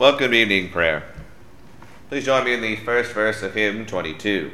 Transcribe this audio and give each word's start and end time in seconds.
Welcome 0.00 0.32
evening 0.32 0.70
prayer. 0.70 1.02
Please 2.08 2.24
join 2.24 2.46
me 2.46 2.54
in 2.54 2.62
the 2.62 2.76
first 2.76 3.12
verse 3.12 3.42
of 3.42 3.52
hymn 3.52 3.84
22. 3.84 4.50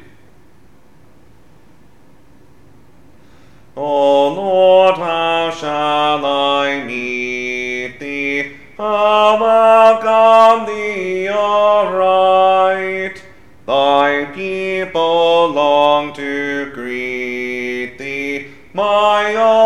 O 3.76 4.34
Lord, 4.34 4.96
how 4.96 5.52
shall 5.52 6.26
I 6.26 6.82
meet 6.82 8.00
thee? 8.00 8.56
How 8.76 9.38
welcome 9.40 10.66
thee 10.66 11.28
aright? 11.28 13.22
Thy 13.68 14.24
people 14.34 15.46
long 15.50 16.12
to 16.14 16.72
greet 16.74 17.98
thee, 17.98 18.48
my 18.74 19.32
hope, 19.32 19.65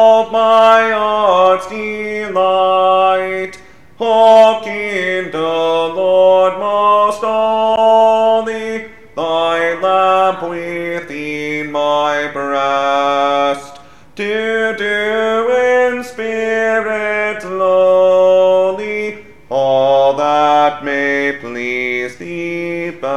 all 19.61 20.15
that 20.15 20.83
may 20.83 21.37
please 21.39 22.17
thee 22.17 22.91
best. 22.91 23.11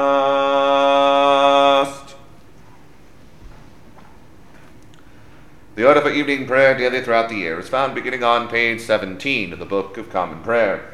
The 5.76 5.88
order 5.88 6.02
for 6.02 6.12
evening 6.12 6.46
prayer 6.46 6.78
daily 6.78 7.02
throughout 7.02 7.30
the 7.30 7.36
year 7.36 7.58
is 7.60 7.70
found 7.70 7.96
beginning 7.96 8.26
on 8.26 8.50
page 8.50 8.82
17 8.82 9.54
of 9.54 9.60
the 9.60 9.66
Book 9.66 9.98
of 9.98 10.10
Common 10.10 10.44
Prayer. 10.44 10.92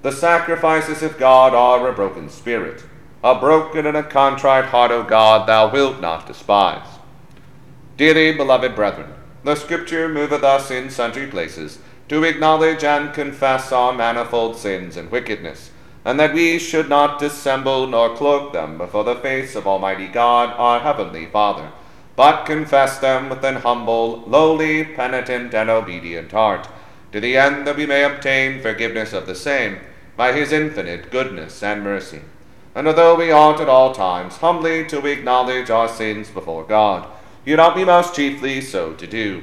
The 0.00 0.12
sacrifices 0.12 1.02
of 1.02 1.18
God 1.18 1.54
are 1.54 1.86
a 1.86 1.92
broken 1.92 2.30
spirit. 2.30 2.84
A 3.22 3.38
broken 3.38 3.86
and 3.86 3.98
a 3.98 4.02
contrite 4.02 4.66
heart, 4.66 4.92
O 4.92 5.02
God, 5.02 5.46
thou 5.46 5.70
wilt 5.70 6.00
not 6.00 6.26
despise. 6.26 6.88
Dearly 7.98 8.32
beloved 8.32 8.74
brethren, 8.74 9.12
the 9.44 9.54
Scripture 9.54 10.08
moveth 10.08 10.42
us 10.42 10.70
in 10.70 10.88
sundry 10.90 11.26
places 11.26 11.78
to 12.08 12.24
acknowledge 12.24 12.84
and 12.84 13.12
confess 13.12 13.72
our 13.72 13.92
manifold 13.92 14.56
sins 14.56 14.96
and 14.96 15.10
wickedness, 15.10 15.70
and 16.04 16.20
that 16.20 16.34
we 16.34 16.58
should 16.58 16.88
not 16.88 17.18
dissemble 17.18 17.86
nor 17.86 18.14
cloak 18.14 18.52
them 18.52 18.76
before 18.78 19.04
the 19.04 19.16
face 19.16 19.54
of 19.54 19.66
Almighty 19.66 20.08
God, 20.08 20.54
our 20.56 20.80
Heavenly 20.80 21.26
Father 21.26 21.70
but 22.16 22.46
confess 22.46 22.98
them 22.98 23.28
with 23.28 23.44
an 23.44 23.56
humble, 23.56 24.22
lowly, 24.26 24.84
penitent, 24.84 25.52
and 25.54 25.68
obedient 25.68 26.30
heart, 26.30 26.68
to 27.12 27.20
the 27.20 27.36
end 27.36 27.66
that 27.66 27.76
we 27.76 27.86
may 27.86 28.04
obtain 28.04 28.60
forgiveness 28.60 29.12
of 29.12 29.26
the 29.26 29.34
same 29.34 29.78
by 30.16 30.32
his 30.32 30.52
infinite 30.52 31.10
goodness 31.10 31.62
and 31.62 31.82
mercy. 31.82 32.20
And 32.74 32.86
although 32.86 33.16
we 33.16 33.32
ought 33.32 33.60
at 33.60 33.68
all 33.68 33.92
times 33.92 34.36
humbly 34.36 34.84
to 34.86 35.06
acknowledge 35.06 35.70
our 35.70 35.88
sins 35.88 36.30
before 36.30 36.64
God, 36.64 37.08
yet 37.44 37.58
ought 37.58 37.76
we 37.76 37.84
most 37.84 38.14
chiefly 38.14 38.60
so 38.60 38.94
to 38.94 39.06
do, 39.06 39.42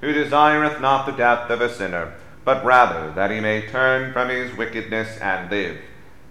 who 0.00 0.12
desireth 0.12 0.80
not 0.80 1.06
the 1.06 1.12
death 1.12 1.50
of 1.50 1.60
a 1.60 1.72
sinner, 1.72 2.14
but 2.44 2.64
rather 2.64 3.12
that 3.12 3.30
he 3.30 3.40
may 3.40 3.66
turn 3.66 4.12
from 4.12 4.28
his 4.28 4.56
wickedness 4.56 5.18
and 5.18 5.50
live, 5.50 5.78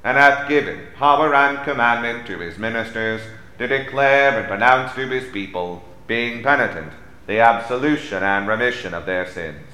and 0.04 0.18
hath 0.18 0.48
given 0.48 0.88
power 0.96 1.36
and 1.36 1.64
commandment 1.64 2.26
to 2.26 2.40
his 2.40 2.58
ministers 2.58 3.22
to 3.58 3.68
declare 3.68 4.40
and 4.40 4.48
pronounce 4.48 4.94
to 4.94 5.08
his 5.08 5.30
people, 5.32 5.84
being 6.08 6.42
penitent, 6.42 6.94
the 7.26 7.40
absolution 7.40 8.24
and 8.24 8.48
remission 8.48 8.94
of 8.94 9.06
their 9.06 9.30
sins. 9.30 9.68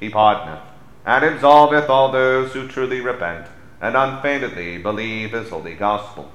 He 0.00 0.10
pardoneth 0.10 0.62
and 1.06 1.24
absolveth 1.24 1.88
all 1.88 2.10
those 2.10 2.52
who 2.52 2.68
truly 2.68 3.00
repent 3.00 3.46
and 3.80 3.96
unfeignedly 3.96 4.78
believe 4.78 5.32
his 5.32 5.50
holy 5.50 5.74
gospel. 5.74 6.30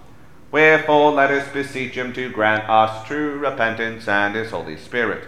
Wherefore 0.51 1.11
let 1.11 1.31
us 1.31 1.51
beseech 1.51 1.95
him 1.95 2.13
to 2.13 2.31
grant 2.31 2.69
us 2.69 3.05
true 3.07 3.37
repentance 3.37 4.07
and 4.07 4.35
his 4.35 4.51
Holy 4.51 4.77
Spirit, 4.77 5.27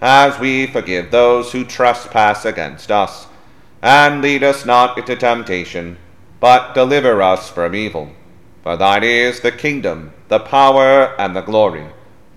as 0.00 0.38
we 0.38 0.66
forgive 0.66 1.10
those 1.10 1.52
who 1.52 1.64
trespass 1.64 2.44
against 2.44 2.90
us. 2.90 3.26
And 3.82 4.22
lead 4.22 4.42
us 4.42 4.64
not 4.64 4.98
into 4.98 5.16
temptation 5.16 5.98
but 6.40 6.74
deliver 6.74 7.22
us 7.22 7.48
from 7.50 7.74
evil. 7.74 8.10
For 8.62 8.76
thine 8.76 9.04
is 9.04 9.40
the 9.40 9.52
kingdom, 9.52 10.12
the 10.28 10.40
power, 10.40 11.18
and 11.18 11.34
the 11.34 11.40
glory, 11.40 11.86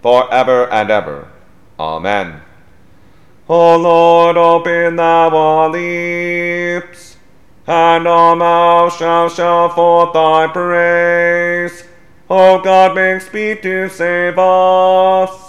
for 0.02 0.32
ever 0.34 0.72
and 0.72 0.90
ever. 0.90 1.28
Amen. 1.80 2.42
O 3.48 3.78
Lord, 3.78 4.38
open 4.38 4.96
thou 4.96 5.30
our 5.30 5.70
lips, 5.70 7.18
and 7.66 8.08
our 8.08 8.36
mouth 8.36 8.96
shall 8.98 9.30
show 9.30 9.70
forth 9.70 10.14
thy 10.14 10.48
praise. 10.48 11.84
O 12.30 12.62
God, 12.62 12.96
make 12.96 13.22
speed 13.22 13.64
to 13.64 13.90
save 13.90 14.38
us. 14.38 15.49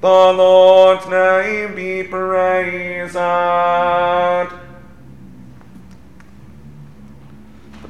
The 0.00 0.08
Lord's 0.08 1.06
name 1.08 1.74
be 1.74 2.02
praised. 2.04 3.12
The 3.12 4.48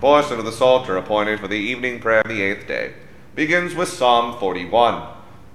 portion 0.01 0.41
of 0.41 0.45
the 0.45 0.51
Psalter 0.51 0.97
appointed 0.97 1.39
for 1.39 1.47
the 1.47 1.55
evening 1.55 2.01
prayer 2.01 2.23
of 2.23 2.29
the 2.29 2.43
eighth 2.43 2.67
day 2.67 2.95
begins 3.37 3.77
with 3.77 3.89
Psalm 3.89 4.37
41, 4.41 5.07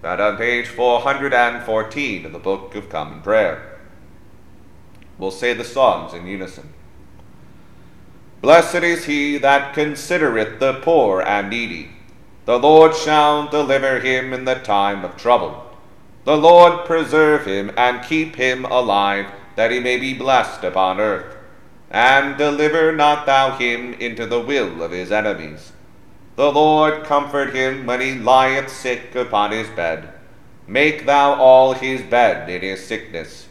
found 0.02 0.22
on 0.22 0.38
page 0.38 0.68
414 0.68 2.26
of 2.26 2.32
the 2.32 2.40
Book 2.40 2.74
of 2.74 2.88
Common 2.88 3.22
Prayer. 3.22 3.78
We'll 5.18 5.32
say 5.32 5.54
the 5.54 5.66
Psalms 5.66 6.14
in 6.14 6.26
unison. 6.26 6.70
Blessed 8.42 8.76
is 8.76 9.04
he 9.06 9.38
that 9.40 9.74
considereth 9.74 10.62
the 10.62 10.76
poor 10.76 11.22
and 11.22 11.50
needy. 11.50 11.90
The 12.46 12.58
Lord 12.58 12.96
shall 12.96 13.50
deliver 13.50 14.00
him 14.00 14.32
in 14.32 14.46
the 14.46 14.56
time 14.56 15.04
of 15.04 15.18
trouble. 15.18 15.65
The 16.26 16.38
Lord 16.38 16.86
preserve 16.86 17.46
him 17.46 17.72
and 17.78 18.04
keep 18.04 18.36
him 18.36 18.66
alive, 18.66 19.28
that 19.56 19.70
he 19.70 19.80
may 19.80 19.98
be 19.98 20.14
blessed 20.14 20.64
upon 20.64 21.00
earth. 21.00 21.38
And 21.92 22.36
deliver 22.36 22.92
not 22.92 23.28
thou 23.28 23.56
him 23.58 23.94
into 23.94 24.26
the 24.26 24.40
will 24.40 24.82
of 24.82 24.92
his 24.92 25.12
enemies. 25.12 25.72
The 26.36 26.52
Lord 26.52 27.04
comfort 27.04 27.54
him 27.56 27.86
when 27.86 28.02
he 28.02 28.16
lieth 28.16 28.72
sick 28.72 29.14
upon 29.14 29.52
his 29.52 29.70
bed. 29.70 30.10
Make 30.68 31.06
thou 31.06 31.36
all 31.36 31.74
his 31.74 32.02
bed 32.02 32.50
in 32.50 32.62
his 32.64 32.84
sickness. 32.84 33.48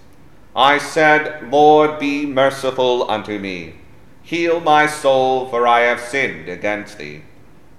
I 0.57 0.79
said, 0.79 1.51
Lord, 1.51 2.01
be 2.01 2.27
merciful 2.27 3.09
unto 3.09 3.39
me. 3.39 3.75
Heal 4.23 4.59
my 4.59 4.87
soul, 4.89 5.49
for 5.49 5.67
I 5.67 5.81
have 5.81 6.01
sinned 6.01 6.49
against 6.49 6.99
thee. 6.99 7.23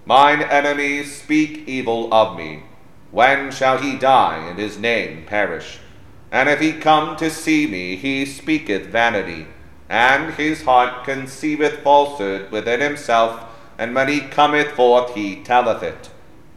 Mine 0.06 0.42
enemies 0.42 1.22
speak 1.22 1.68
evil 1.68 2.14
of 2.14 2.38
me. 2.38 2.64
When 3.16 3.50
shall 3.50 3.78
he 3.78 3.96
die 3.96 4.46
and 4.46 4.60
his 4.60 4.78
name 4.78 5.24
perish? 5.26 5.80
And 6.34 6.50
if 6.50 6.60
he 6.60 6.74
come 6.74 7.16
to 7.16 7.30
see 7.30 7.66
me, 7.66 7.96
he 7.96 8.26
speaketh 8.26 8.88
vanity, 8.88 9.48
and 9.88 10.34
his 10.34 10.64
heart 10.64 11.06
conceiveth 11.06 11.80
falsehood 11.80 12.52
within 12.52 12.82
himself, 12.82 13.42
and 13.78 13.96
when 13.96 14.10
he 14.10 14.20
cometh 14.20 14.72
forth, 14.72 15.16
he 15.16 15.42
telleth 15.42 15.82
it. 15.82 16.10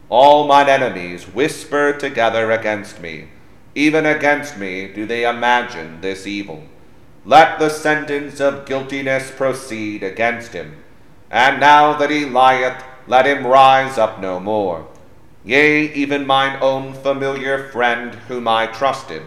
All 0.09 0.47
mine 0.47 0.67
enemies 0.67 1.33
whisper 1.33 1.93
together 1.93 2.51
against 2.51 2.99
me, 2.99 3.29
even 3.73 4.05
against 4.05 4.57
me 4.57 4.89
do 4.89 5.05
they 5.05 5.25
imagine 5.25 6.01
this 6.01 6.27
evil. 6.27 6.65
Let 7.23 7.59
the 7.59 7.69
sentence 7.69 8.41
of 8.41 8.65
guiltiness 8.65 9.31
proceed 9.31 10.03
against 10.03 10.51
him. 10.51 10.75
And 11.31 11.61
now 11.61 11.93
that 11.93 12.09
he 12.09 12.25
lieth, 12.25 12.83
let 13.07 13.25
him 13.25 13.47
rise 13.47 13.97
up 13.97 14.19
no 14.19 14.41
more. 14.41 14.89
Yea, 15.43 15.91
even 15.93 16.27
mine 16.27 16.57
own 16.61 16.93
familiar 16.93 17.69
friend, 17.69 18.15
whom 18.27 18.47
I 18.47 18.67
trusted, 18.67 19.23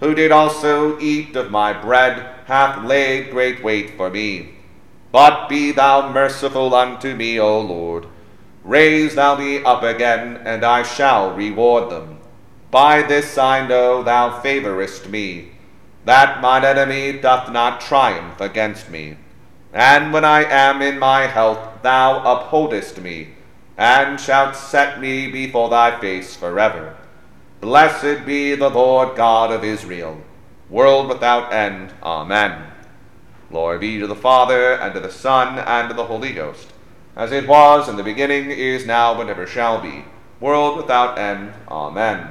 who 0.00 0.14
did 0.14 0.32
also 0.32 0.98
eat 0.98 1.36
of 1.36 1.50
my 1.50 1.72
bread, 1.72 2.26
hath 2.46 2.84
laid 2.84 3.30
great 3.30 3.62
weight 3.62 3.96
for 3.96 4.10
me. 4.10 4.54
But 5.12 5.48
be 5.48 5.72
thou 5.72 6.10
merciful 6.10 6.74
unto 6.74 7.14
me, 7.14 7.38
O 7.38 7.60
Lord. 7.60 8.06
Raise 8.64 9.14
thou 9.14 9.36
me 9.36 9.62
up 9.62 9.82
again, 9.82 10.40
and 10.44 10.64
I 10.64 10.82
shall 10.82 11.34
reward 11.34 11.90
them. 11.90 12.18
By 12.70 13.02
this 13.02 13.36
I 13.36 13.66
know 13.66 14.02
thou 14.02 14.40
favorest 14.40 15.08
me 15.08 15.52
that 16.04 16.40
mine 16.40 16.64
enemy 16.64 17.12
doth 17.12 17.50
not 17.50 17.80
triumph 17.80 18.40
against 18.40 18.90
me. 18.90 19.16
And 19.72 20.12
when 20.12 20.24
I 20.24 20.44
am 20.44 20.82
in 20.82 20.98
my 20.98 21.22
health, 21.26 21.82
thou 21.82 22.22
upholdest 22.24 23.00
me, 23.00 23.28
and 23.76 24.20
shalt 24.20 24.56
set 24.56 25.00
me 25.00 25.30
before 25.30 25.70
thy 25.70 25.98
face 26.00 26.36
forever. 26.36 26.96
Blessed 27.60 28.26
be 28.26 28.54
the 28.54 28.70
Lord 28.70 29.16
God 29.16 29.52
of 29.52 29.64
Israel, 29.64 30.20
world 30.68 31.08
without 31.08 31.52
end. 31.52 31.92
Amen. 32.02 32.64
Glory 33.50 33.78
be 33.78 33.98
to 33.98 34.06
the 34.06 34.14
Father, 34.14 34.72
and 34.72 34.94
to 34.94 35.00
the 35.00 35.12
Son, 35.12 35.58
and 35.58 35.88
to 35.88 35.94
the 35.94 36.06
Holy 36.06 36.32
Ghost, 36.32 36.72
as 37.14 37.32
it 37.32 37.46
was 37.46 37.88
in 37.88 37.96
the 37.96 38.02
beginning, 38.02 38.50
is 38.50 38.86
now, 38.86 39.20
and 39.20 39.28
ever 39.28 39.46
shall 39.46 39.80
be, 39.80 40.04
world 40.40 40.76
without 40.76 41.18
end. 41.18 41.52
Amen. 41.68 42.30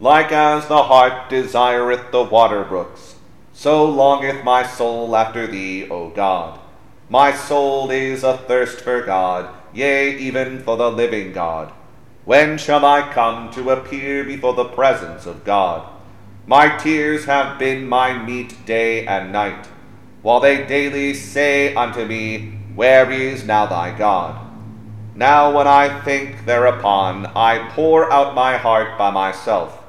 Like 0.00 0.32
as 0.32 0.66
the 0.66 0.84
hart 0.84 1.28
desireth 1.28 2.10
the 2.10 2.24
water 2.24 2.64
brooks, 2.64 3.16
so 3.52 3.84
longeth 3.84 4.42
my 4.42 4.66
soul 4.66 5.14
after 5.14 5.46
thee, 5.46 5.86
O 5.90 6.08
God. 6.08 6.58
My 7.10 7.32
soul 7.32 7.90
is 7.90 8.24
athirst 8.24 8.80
for 8.80 9.02
God, 9.02 9.54
yea, 9.72 10.16
even 10.16 10.62
for 10.62 10.76
the 10.76 10.90
living 10.90 11.32
God. 11.32 11.72
When 12.24 12.58
shall 12.58 12.84
I 12.84 13.12
come 13.12 13.50
to 13.52 13.70
appear 13.70 14.24
before 14.24 14.54
the 14.54 14.64
presence 14.64 15.26
of 15.26 15.44
God? 15.44 15.88
My 16.46 16.76
tears 16.76 17.24
have 17.24 17.58
been 17.58 17.88
my 17.88 18.16
meat 18.16 18.66
day 18.66 19.06
and 19.06 19.32
night, 19.32 19.66
while 20.22 20.40
they 20.40 20.66
daily 20.66 21.14
say 21.14 21.74
unto 21.74 22.04
me, 22.04 22.58
Where 22.74 23.10
is 23.10 23.44
now 23.44 23.66
thy 23.66 23.96
God? 23.96 24.46
Now 25.14 25.56
when 25.56 25.66
I 25.66 26.00
think 26.02 26.44
thereupon, 26.46 27.26
I 27.36 27.70
pour 27.70 28.12
out 28.12 28.34
my 28.34 28.56
heart 28.56 28.96
by 28.98 29.10
myself 29.10 29.80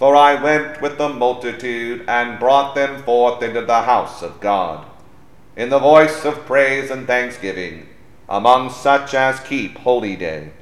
for 0.00 0.16
I 0.16 0.42
went 0.42 0.80
with 0.80 0.96
the 0.96 1.10
multitude 1.10 2.06
and 2.08 2.38
brought 2.38 2.74
them 2.74 3.02
forth 3.02 3.42
into 3.42 3.60
the 3.60 3.82
house 3.82 4.22
of 4.22 4.40
God, 4.40 4.86
in 5.56 5.68
the 5.68 5.78
voice 5.78 6.24
of 6.24 6.46
praise 6.46 6.90
and 6.90 7.06
thanksgiving, 7.06 7.86
among 8.30 8.70
such 8.70 9.12
as 9.12 9.40
keep 9.40 9.76
holy 9.78 10.14
day. 10.14 10.52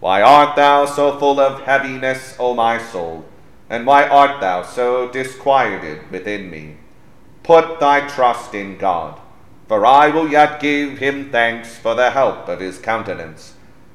Why 0.00 0.22
art 0.22 0.54
thou 0.54 0.86
so 0.86 1.18
full 1.18 1.40
of 1.40 1.62
heaviness, 1.62 2.36
O 2.38 2.54
my 2.54 2.78
soul? 2.78 3.24
And 3.68 3.84
why 3.84 4.06
art 4.08 4.40
thou 4.40 4.62
so 4.62 5.08
disquieted 5.10 6.10
within 6.10 6.48
me? 6.48 6.76
Put 7.42 7.80
thy 7.80 8.06
trust 8.06 8.54
in 8.54 8.78
God, 8.78 9.18
for 9.66 9.84
I 9.84 10.08
will 10.08 10.28
yet 10.28 10.60
give 10.60 10.98
him 10.98 11.30
thanks 11.30 11.76
for 11.76 11.94
the 11.94 12.10
help 12.10 12.48
of 12.48 12.60
his 12.60 12.78
countenance. 12.78 13.54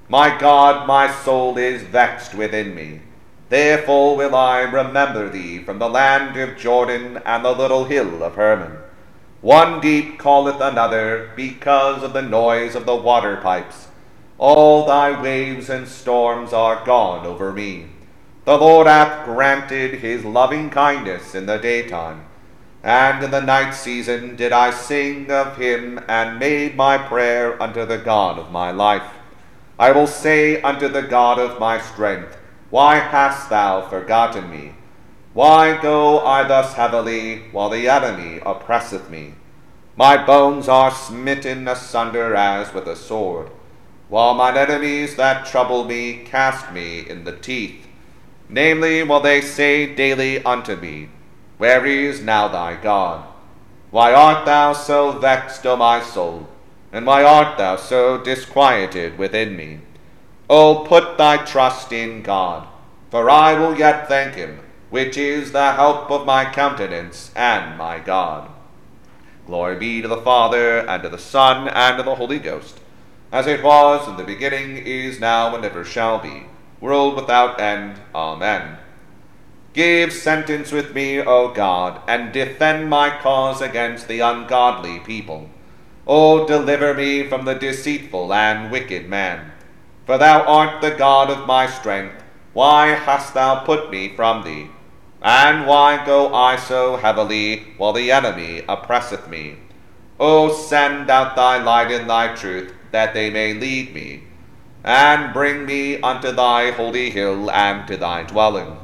My 0.09 0.37
God, 0.37 0.85
my 0.85 1.09
soul 1.09 1.57
is 1.57 1.81
vexed 1.81 2.35
within 2.35 2.75
me. 2.75 3.01
Therefore 3.49 4.17
will 4.17 4.35
I 4.35 4.61
remember 4.61 5.29
thee 5.29 5.63
from 5.63 5.79
the 5.79 5.89
land 5.89 6.35
of 6.37 6.57
Jordan 6.57 7.21
and 7.25 7.45
the 7.45 7.51
little 7.51 7.85
hill 7.85 8.21
of 8.23 8.35
Hermon. 8.35 8.77
One 9.43 9.81
deep 9.81 10.19
calleth 10.19 10.61
another 10.61 11.31
because 11.35 12.01
of 12.01 12.13
the 12.13 12.21
noise 12.21 12.75
of 12.75 12.85
the 12.85 12.95
water 12.95 13.35
pipes. 13.35 13.89
All 14.37 14.85
thy 14.85 15.21
waves 15.21 15.69
and 15.69 15.85
storms 15.85 16.53
are 16.53 16.85
gone 16.85 17.25
over 17.25 17.51
me. 17.51 17.87
The 18.45 18.57
Lord 18.57 18.87
hath 18.87 19.25
granted 19.25 19.95
his 19.95 20.23
loving 20.23 20.69
kindness 20.69 21.35
in 21.35 21.45
the 21.45 21.57
daytime, 21.57 22.23
and 22.83 23.21
in 23.21 23.31
the 23.31 23.41
night 23.41 23.71
season 23.71 24.37
did 24.37 24.53
I 24.53 24.71
sing 24.71 25.29
of 25.29 25.57
him 25.57 25.99
and 26.07 26.39
made 26.39 26.77
my 26.77 26.97
prayer 26.97 27.61
unto 27.61 27.85
the 27.85 27.97
God 27.97 28.39
of 28.39 28.49
my 28.49 28.71
life. 28.71 29.11
I 29.77 29.91
will 29.91 30.07
say 30.07 30.61
unto 30.61 30.87
the 30.87 31.01
God 31.01 31.37
of 31.37 31.59
my 31.59 31.81
strength, 31.81 32.37
why 32.69 32.95
hast 32.95 33.49
thou 33.49 33.81
forgotten 33.89 34.49
me? 34.49 34.75
Why 35.33 35.81
go 35.81 36.19
I 36.19 36.47
thus 36.47 36.73
heavily, 36.73 37.45
while 37.51 37.69
the 37.69 37.89
enemy 37.89 38.39
oppresseth 38.45 39.09
me? 39.09 39.33
My 39.95 40.15
bones 40.23 40.67
are 40.67 40.91
smitten 40.91 41.67
asunder 41.67 42.35
as 42.35 42.71
with 42.71 42.87
a 42.87 42.95
sword, 42.95 43.49
while 44.09 44.35
mine 44.35 44.57
enemies 44.57 45.15
that 45.15 45.47
trouble 45.47 45.85
me 45.85 46.23
cast 46.23 46.71
me 46.71 46.99
in 46.99 47.23
the 47.23 47.35
teeth. 47.35 47.87
Namely, 48.47 49.01
while 49.01 49.21
they 49.21 49.41
say 49.41 49.95
daily 49.95 50.43
unto 50.45 50.75
me, 50.75 51.09
Where 51.57 51.83
is 51.83 52.21
now 52.21 52.47
thy 52.47 52.75
God? 52.75 53.25
Why 53.89 54.13
art 54.13 54.45
thou 54.45 54.73
so 54.73 55.13
vexed, 55.13 55.65
O 55.65 55.75
my 55.75 56.01
soul? 56.01 56.47
And 56.91 57.07
why 57.07 57.23
art 57.23 57.57
thou 57.57 57.75
so 57.77 58.19
disquieted 58.19 59.17
within 59.17 59.55
me? 59.55 59.79
O 60.47 60.85
put 60.87 61.17
thy 61.17 61.37
trust 61.37 61.91
in 61.91 62.21
God, 62.21 62.67
for 63.09 63.31
I 63.31 63.53
will 63.53 63.75
yet 63.75 64.07
thank 64.07 64.35
him, 64.35 64.59
which 64.93 65.17
is 65.17 65.53
the 65.53 65.71
help 65.71 66.11
of 66.11 66.23
my 66.23 66.45
countenance 66.45 67.31
and 67.35 67.75
my 67.79 67.97
God. 67.97 68.47
Glory 69.47 69.75
be 69.75 70.03
to 70.03 70.07
the 70.07 70.21
Father, 70.21 70.87
and 70.87 71.01
to 71.01 71.09
the 71.09 71.17
Son, 71.17 71.67
and 71.67 71.97
to 71.97 72.03
the 72.03 72.13
Holy 72.13 72.37
Ghost, 72.37 72.79
as 73.31 73.47
it 73.47 73.63
was 73.63 74.07
in 74.07 74.17
the 74.17 74.23
beginning, 74.23 74.77
is 74.77 75.19
now, 75.19 75.55
and 75.55 75.65
ever 75.65 75.83
shall 75.83 76.19
be, 76.19 76.43
world 76.79 77.15
without 77.15 77.59
end. 77.59 77.99
Amen. 78.13 78.77
Give 79.73 80.13
sentence 80.13 80.71
with 80.71 80.93
me, 80.93 81.19
O 81.19 81.51
God, 81.51 81.99
and 82.07 82.31
defend 82.31 82.87
my 82.87 83.09
cause 83.19 83.61
against 83.61 84.07
the 84.07 84.19
ungodly 84.19 84.99
people. 84.99 85.49
O 86.05 86.45
deliver 86.45 86.93
me 86.93 87.27
from 87.27 87.45
the 87.45 87.55
deceitful 87.55 88.31
and 88.31 88.71
wicked 88.71 89.09
man. 89.09 89.53
For 90.05 90.19
thou 90.19 90.43
art 90.43 90.83
the 90.83 90.91
God 90.91 91.31
of 91.31 91.47
my 91.47 91.65
strength. 91.65 92.23
Why 92.53 92.89
hast 92.89 93.33
thou 93.33 93.55
put 93.65 93.89
me 93.89 94.15
from 94.15 94.43
thee? 94.43 94.69
And 95.23 95.65
why 95.65 96.05
go 96.05 96.33
I 96.33 96.57
so 96.57 96.97
heavily, 96.97 97.63
while 97.77 97.93
the 97.93 98.11
enemy 98.11 98.63
oppresseth 98.67 99.29
me? 99.29 99.55
O 100.19 100.51
send 100.51 101.09
out 101.09 101.35
thy 101.35 101.63
light 101.63 101.91
and 101.91 102.09
thy 102.09 102.35
truth, 102.35 102.73
that 102.91 103.13
they 103.13 103.29
may 103.29 103.53
lead 103.53 103.93
me. 103.93 104.23
and 104.83 105.33
bring 105.33 105.65
me 105.65 106.01
unto 106.01 106.31
thy 106.31 106.71
holy 106.71 107.09
hill 107.09 107.49
and 107.51 107.87
to 107.87 107.95
thy 107.95 108.23
dwelling, 108.23 108.77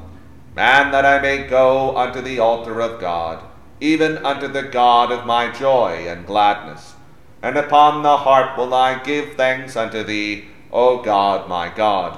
and 0.56 0.94
that 0.94 1.06
I 1.06 1.20
may 1.20 1.46
go 1.46 1.96
unto 1.98 2.22
the 2.22 2.40
altar 2.40 2.80
of 2.80 3.02
God, 3.02 3.44
even 3.82 4.18
unto 4.26 4.48
the 4.48 4.64
God 4.64 5.12
of 5.12 5.26
my 5.26 5.52
joy 5.52 6.06
and 6.08 6.26
gladness. 6.26 6.96
And 7.42 7.58
upon 7.58 8.04
the 8.04 8.18
harp 8.18 8.58
will 8.58 8.74
I 8.74 9.00
give 9.04 9.36
thanks 9.36 9.76
unto 9.76 10.04
thee, 10.04 10.46
O 10.72 11.02
God, 11.02 11.48
my 11.50 11.70
God. 11.70 12.18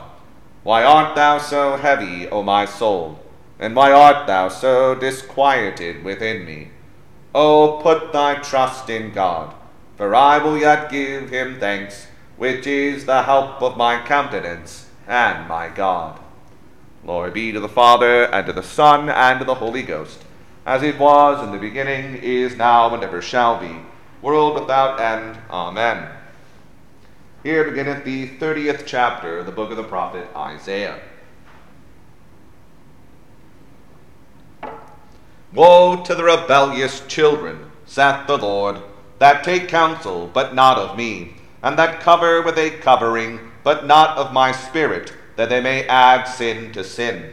Why 0.64 0.84
art 0.84 1.16
thou 1.16 1.38
so 1.38 1.78
heavy, 1.78 2.28
O 2.30 2.44
my 2.44 2.66
soul? 2.66 3.20
And 3.62 3.76
why 3.76 3.92
art 3.92 4.28
thou 4.28 4.50
so 4.50 4.96
disquieted 4.96 6.04
within 6.04 6.46
me? 6.46 6.72
O 7.34 7.80
put 7.82 8.12
thy 8.12 8.36
trust 8.36 8.90
in 8.90 9.14
God, 9.14 9.54
for 9.96 10.14
I 10.14 10.40
will 10.40 10.58
yet 10.58 10.90
give 10.90 11.30
him 11.30 11.60
thanks 11.60 12.08
which 12.38 12.66
is 12.66 13.06
the 13.06 13.22
help 13.22 13.62
of 13.62 13.78
my 13.78 14.04
countenance 14.04 14.90
and 15.08 15.48
my 15.48 15.70
God. 15.70 16.20
Glory 17.06 17.30
be 17.30 17.52
to 17.52 17.60
the 17.60 17.70
Father, 17.70 18.24
and 18.24 18.48
to 18.48 18.54
the 18.54 18.64
Son, 18.64 19.10
and 19.10 19.40
to 19.40 19.46
the 19.46 19.56
Holy 19.56 19.84
Ghost, 19.84 20.24
as 20.66 20.82
it 20.82 20.98
was 20.98 21.44
in 21.44 21.52
the 21.52 21.60
beginning, 21.60 22.16
is 22.16 22.58
now, 22.58 22.92
and 22.94 23.04
ever 23.04 23.22
shall 23.22 23.60
be, 23.60 23.76
world 24.24 24.60
without 24.60 25.00
end. 25.00 25.38
Amen. 25.52 26.10
Here 27.44 27.64
beginneth 27.64 28.06
the 28.06 28.26
thirtieth 28.26 28.86
chapter 28.88 29.38
of 29.38 29.46
the 29.46 29.52
book 29.52 29.70
of 29.70 29.78
the 29.78 29.84
prophet 29.84 30.28
Isaiah. 30.36 31.00
Woe 35.54 36.04
to 36.04 36.16
the 36.16 36.24
rebellious 36.24 37.02
children, 37.08 37.72
saith 37.86 38.28
the 38.28 38.38
Lord, 38.38 38.78
that 39.20 39.44
take 39.44 39.68
counsel, 39.68 40.30
but 40.34 40.56
not 40.56 40.78
of 40.78 40.98
me 40.98 41.36
and 41.64 41.78
that 41.78 42.00
cover 42.00 42.42
with 42.42 42.58
a 42.58 42.72
covering, 42.72 43.52
but 43.64 43.86
not 43.86 44.18
of 44.18 44.34
my 44.34 44.52
spirit, 44.52 45.14
that 45.36 45.50
they 45.50 45.62
may 45.62 45.88
add 45.88 46.24
sin 46.24 46.72
to 46.74 46.84
sin, 46.84 47.32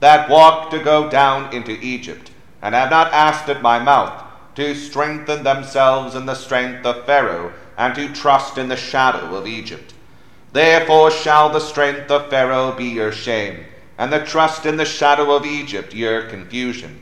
that 0.00 0.30
walk 0.30 0.70
to 0.70 0.78
go 0.78 1.10
down 1.10 1.52
into 1.52 1.72
Egypt, 1.80 2.30
and 2.62 2.74
have 2.74 2.90
not 2.90 3.12
asked 3.12 3.48
at 3.48 3.62
my 3.62 3.78
mouth, 3.78 4.22
to 4.54 4.74
strengthen 4.74 5.42
themselves 5.42 6.14
in 6.14 6.26
the 6.26 6.34
strength 6.34 6.86
of 6.86 7.04
Pharaoh, 7.04 7.52
and 7.76 7.94
to 7.96 8.12
trust 8.12 8.56
in 8.56 8.68
the 8.68 8.76
shadow 8.76 9.34
of 9.34 9.46
Egypt. 9.46 9.92
Therefore 10.52 11.10
shall 11.10 11.50
the 11.50 11.58
strength 11.58 12.10
of 12.10 12.30
Pharaoh 12.30 12.70
be 12.70 12.84
your 12.84 13.10
shame, 13.10 13.64
and 13.98 14.12
the 14.12 14.24
trust 14.24 14.64
in 14.64 14.76
the 14.76 14.84
shadow 14.84 15.34
of 15.34 15.44
Egypt 15.44 15.92
your 15.92 16.22
confusion. 16.22 17.00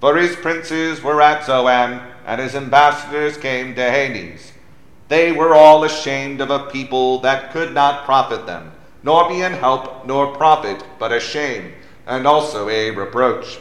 For 0.00 0.16
his 0.16 0.34
princes 0.36 1.02
were 1.02 1.20
at 1.20 1.44
Zoan, 1.44 2.00
and 2.26 2.40
his 2.40 2.54
ambassadors 2.54 3.36
came 3.36 3.74
to 3.74 3.82
Hanes. 3.82 4.52
They 5.08 5.30
were 5.30 5.54
all 5.54 5.84
ashamed 5.84 6.40
of 6.40 6.50
a 6.50 6.70
people 6.70 7.18
that 7.20 7.52
could 7.52 7.74
not 7.74 8.04
profit 8.04 8.46
them, 8.46 8.72
nor 9.02 9.28
be 9.28 9.42
an 9.42 9.52
help 9.52 10.06
nor 10.06 10.34
profit, 10.34 10.82
but 10.98 11.12
a 11.12 11.20
shame, 11.20 11.74
and 12.06 12.26
also 12.26 12.68
a 12.70 12.90
reproach. 12.92 13.58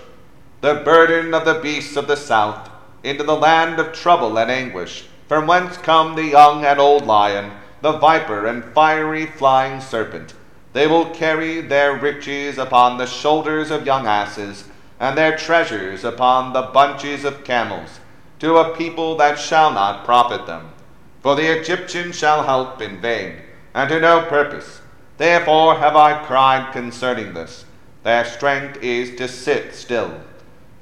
The 0.61 0.75
burden 0.75 1.33
of 1.33 1.43
the 1.43 1.59
beasts 1.59 1.97
of 1.97 2.07
the 2.07 2.15
south, 2.15 2.69
into 3.03 3.23
the 3.23 3.35
land 3.35 3.79
of 3.79 3.93
trouble 3.93 4.37
and 4.37 4.49
anguish, 4.49 5.07
from 5.27 5.45
whence 5.45 5.77
come 5.77 6.15
the 6.15 6.25
young 6.25 6.63
and 6.63 6.79
old 6.79 7.05
lion, 7.05 7.51
the 7.81 7.93
viper 7.93 8.45
and 8.45 8.63
fiery 8.73 9.25
flying 9.25 9.81
serpent. 9.81 10.33
They 10.71 10.87
will 10.87 11.09
carry 11.09 11.61
their 11.61 11.95
riches 11.95 12.57
upon 12.57 12.97
the 12.97 13.07
shoulders 13.07 13.71
of 13.71 13.85
young 13.85 14.05
asses, 14.05 14.65
and 14.99 15.17
their 15.17 15.37
treasures 15.37 16.03
upon 16.03 16.53
the 16.53 16.61
bunches 16.61 17.23
of 17.23 17.43
camels, 17.43 17.99
to 18.39 18.57
a 18.57 18.75
people 18.75 19.15
that 19.17 19.39
shall 19.39 19.71
not 19.71 20.05
profit 20.05 20.45
them. 20.45 20.71
For 21.21 21.35
the 21.35 21.59
Egyptians 21.59 22.15
shall 22.15 22.43
help 22.43 22.81
in 22.81 22.99
vain, 23.01 23.37
and 23.73 23.89
to 23.89 23.99
no 23.99 24.21
purpose. 24.23 24.81
Therefore 25.17 25.75
have 25.75 25.95
I 25.95 26.23
cried 26.25 26.71
concerning 26.71 27.33
this. 27.33 27.65
Their 28.03 28.23
strength 28.25 28.81
is 28.81 29.15
to 29.17 29.27
sit 29.27 29.75
still. 29.75 30.19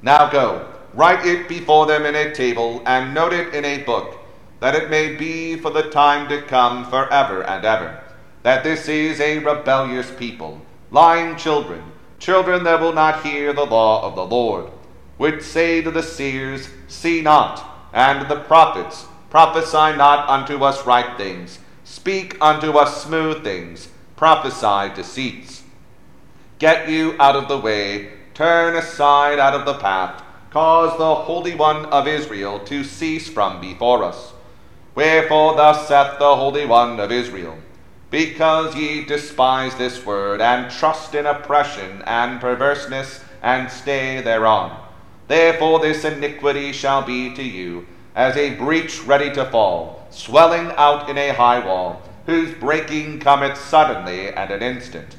Now 0.02 0.30
go, 0.30 0.68
write 0.94 1.26
it 1.26 1.48
before 1.48 1.88
them 1.88 2.06
in 2.06 2.16
a 2.16 2.34
table, 2.34 2.84
and 2.86 3.14
note 3.14 3.34
it 3.34 3.54
in 3.54 3.66
a 3.66 3.84
book, 3.84 4.20
that 4.60 4.76
it 4.76 4.90
may 4.90 5.16
be 5.16 5.56
for 5.56 5.72
the 5.72 5.90
time 5.90 6.30
to 6.30 6.42
come 6.44 6.86
forever 6.90 7.44
and 7.44 7.66
ever, 7.66 8.04
that 8.44 8.64
this 8.64 8.88
is 8.88 9.20
a 9.20 9.40
rebellious 9.40 10.12
people, 10.12 10.62
lying 10.92 11.36
children, 11.36 11.84
children 12.20 12.64
that 12.64 12.80
will 12.80 12.94
not 12.94 13.26
hear 13.26 13.54
the 13.54 13.66
law 13.66 14.04
of 14.06 14.16
the 14.16 14.26
Lord, 14.26 14.72
which 15.18 15.42
say 15.44 15.82
to 15.82 15.92
the 15.92 16.04
seers, 16.04 16.70
See 16.88 17.22
not, 17.22 17.90
and 17.94 18.30
the 18.30 18.40
prophets, 18.42 19.06
Prophesy 19.30 19.98
not 19.98 20.30
unto 20.30 20.64
us 20.64 20.86
right 20.86 21.18
things, 21.18 21.60
speak 21.84 22.38
unto 22.42 22.72
us 22.78 23.04
smooth 23.04 23.44
things, 23.44 23.90
prophesy 24.16 24.94
deceits. 24.96 25.64
Get 26.60 26.90
you 26.90 27.16
out 27.20 27.36
of 27.36 27.48
the 27.48 27.58
way, 27.58 28.14
turn 28.34 28.76
aside 28.76 29.38
out 29.38 29.54
of 29.54 29.66
the 29.66 29.76
path, 29.76 30.24
cause 30.50 30.98
the 30.98 31.16
Holy 31.16 31.56
One 31.56 31.86
of 31.88 32.08
Israel 32.08 32.60
to 32.62 32.84
cease 32.84 33.30
from 33.30 33.60
before 33.60 34.04
us. 34.04 34.34
Wherefore 34.96 35.56
thus 35.56 35.88
saith 35.88 36.18
the 36.18 36.36
Holy 36.36 36.66
One 36.66 37.00
of 37.00 37.12
Israel, 37.12 37.58
Because 38.10 38.76
ye 38.76 39.04
despise 39.04 39.76
this 39.76 40.06
word, 40.06 40.40
and 40.40 40.72
trust 40.72 41.14
in 41.14 41.26
oppression 41.26 42.02
and 42.06 42.40
perverseness, 42.40 43.24
and 43.42 43.70
stay 43.70 44.22
thereon. 44.22 44.78
Therefore 45.28 45.80
this 45.80 46.06
iniquity 46.06 46.72
shall 46.72 47.02
be 47.02 47.34
to 47.36 47.44
you, 47.44 47.86
as 48.16 48.38
a 48.38 48.56
breach 48.56 49.04
ready 49.04 49.32
to 49.34 49.46
fall, 49.46 50.08
swelling 50.10 50.72
out 50.78 51.10
in 51.10 51.18
a 51.18 51.34
high 51.34 51.66
wall, 51.66 52.02
whose 52.26 52.54
breaking 52.56 53.20
cometh 53.20 53.58
suddenly 53.58 54.30
at 54.30 54.52
an 54.52 54.62
instant. 54.62 55.18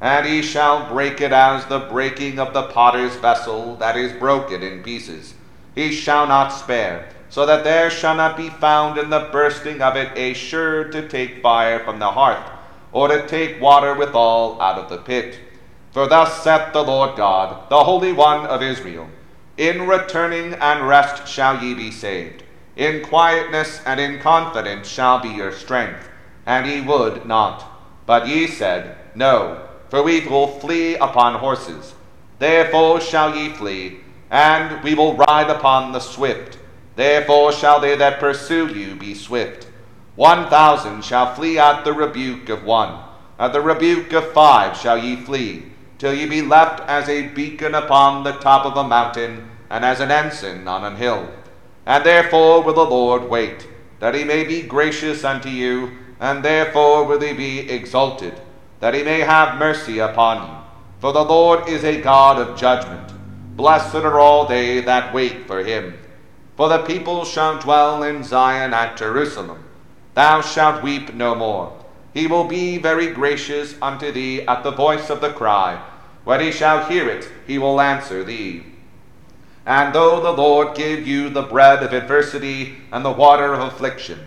And 0.00 0.24
he 0.26 0.42
shall 0.42 0.88
break 0.88 1.20
it 1.20 1.32
as 1.32 1.66
the 1.66 1.80
breaking 1.80 2.38
of 2.38 2.54
the 2.54 2.68
potter's 2.68 3.16
vessel 3.16 3.74
that 3.76 3.96
is 3.96 4.12
broken 4.12 4.62
in 4.62 4.84
pieces. 4.84 5.34
He 5.74 5.92
shall 5.92 6.26
not 6.26 6.50
spare, 6.50 7.08
so 7.30 7.46
that 7.46 7.64
there 7.64 7.90
shall 7.90 8.16
not 8.16 8.36
be 8.36 8.48
found 8.48 8.98
in 8.98 9.10
the 9.10 9.28
bursting 9.32 9.82
of 9.82 9.96
it 9.96 10.16
a 10.16 10.34
sure 10.34 10.84
to 10.84 11.08
take 11.08 11.42
fire 11.42 11.78
from 11.80 11.98
the 11.98 12.10
hearth, 12.10 12.50
or 12.92 13.08
to 13.08 13.26
take 13.26 13.60
water 13.60 13.94
withal 13.94 14.60
out 14.60 14.78
of 14.78 14.88
the 14.88 14.98
pit. 14.98 15.38
For 15.92 16.08
thus 16.08 16.42
saith 16.42 16.72
the 16.72 16.82
Lord 16.82 17.16
God, 17.16 17.68
the 17.70 17.84
Holy 17.84 18.12
One 18.12 18.46
of 18.46 18.62
Israel, 18.62 19.08
in 19.56 19.88
returning 19.88 20.54
and 20.54 20.86
rest 20.86 21.26
shall 21.26 21.62
ye 21.62 21.74
be 21.74 21.90
saved. 21.90 22.44
In 22.76 23.02
quietness 23.02 23.80
and 23.84 23.98
in 23.98 24.20
confidence 24.20 24.86
shall 24.86 25.18
be 25.18 25.30
your 25.30 25.50
strength. 25.50 26.08
And 26.46 26.64
ye 26.66 26.80
would 26.80 27.26
not. 27.26 27.64
But 28.06 28.28
ye 28.28 28.46
said, 28.46 28.96
No, 29.16 29.66
for 29.90 30.02
we 30.02 30.20
will 30.26 30.46
flee 30.46 30.94
upon 30.94 31.34
horses. 31.34 31.94
Therefore 32.38 33.00
shall 33.00 33.34
ye 33.36 33.48
flee, 33.48 33.98
and 34.30 34.82
we 34.84 34.94
will 34.94 35.16
ride 35.16 35.50
upon 35.50 35.92
the 35.92 36.00
swift. 36.00 36.58
Therefore 36.98 37.52
shall 37.52 37.78
they 37.78 37.94
that 37.94 38.18
pursue 38.18 38.66
you 38.66 38.96
be 38.96 39.14
swift. 39.14 39.68
One 40.16 40.50
thousand 40.50 41.04
shall 41.04 41.32
flee 41.32 41.56
at 41.56 41.84
the 41.84 41.92
rebuke 41.92 42.48
of 42.48 42.64
one. 42.64 42.98
At 43.38 43.52
the 43.52 43.60
rebuke 43.60 44.12
of 44.12 44.32
five 44.32 44.76
shall 44.76 44.98
ye 44.98 45.14
flee 45.14 45.70
till 45.98 46.12
ye 46.12 46.26
be 46.26 46.42
left 46.42 46.80
as 46.88 47.08
a 47.08 47.28
beacon 47.28 47.76
upon 47.76 48.24
the 48.24 48.32
top 48.32 48.66
of 48.66 48.76
a 48.76 48.82
mountain, 48.82 49.48
and 49.70 49.84
as 49.84 50.00
an 50.00 50.10
ensign 50.10 50.66
on 50.66 50.82
an 50.82 50.96
hill. 50.96 51.28
And 51.86 52.04
therefore 52.04 52.64
will 52.64 52.74
the 52.74 52.82
Lord 52.82 53.30
wait, 53.30 53.68
that 54.00 54.16
he 54.16 54.24
may 54.24 54.42
be 54.42 54.62
gracious 54.62 55.22
unto 55.22 55.48
you, 55.48 55.98
and 56.18 56.44
therefore 56.44 57.04
will 57.04 57.20
he 57.20 57.32
be 57.32 57.70
exalted, 57.70 58.40
that 58.80 58.94
he 58.94 59.04
may 59.04 59.20
have 59.20 59.56
mercy 59.56 60.00
upon 60.00 60.48
you. 60.48 60.56
For 60.98 61.12
the 61.12 61.24
Lord 61.24 61.68
is 61.68 61.84
a 61.84 62.00
God 62.00 62.38
of 62.40 62.58
judgment. 62.58 63.12
Blessed 63.56 63.94
are 63.94 64.18
all 64.18 64.46
they 64.46 64.80
that 64.80 65.14
wait 65.14 65.46
for 65.46 65.62
him. 65.62 65.94
For 66.58 66.68
the 66.68 66.82
people 66.82 67.24
shall 67.24 67.60
dwell 67.60 68.02
in 68.02 68.24
Zion 68.24 68.74
at 68.74 68.96
Jerusalem. 68.96 69.62
Thou 70.14 70.40
shalt 70.40 70.82
weep 70.82 71.14
no 71.14 71.36
more. 71.36 71.72
He 72.12 72.26
will 72.26 72.42
be 72.42 72.78
very 72.78 73.12
gracious 73.12 73.76
unto 73.80 74.10
thee 74.10 74.42
at 74.42 74.64
the 74.64 74.72
voice 74.72 75.08
of 75.08 75.20
the 75.20 75.30
cry. 75.30 75.80
When 76.24 76.40
he 76.40 76.50
shall 76.50 76.84
hear 76.86 77.08
it, 77.08 77.28
he 77.46 77.58
will 77.58 77.80
answer 77.80 78.24
thee. 78.24 78.64
And 79.64 79.94
though 79.94 80.20
the 80.20 80.32
Lord 80.32 80.76
give 80.76 81.06
you 81.06 81.28
the 81.28 81.42
bread 81.42 81.80
of 81.84 81.92
adversity 81.92 82.78
and 82.90 83.04
the 83.04 83.12
water 83.12 83.54
of 83.54 83.60
affliction, 83.60 84.18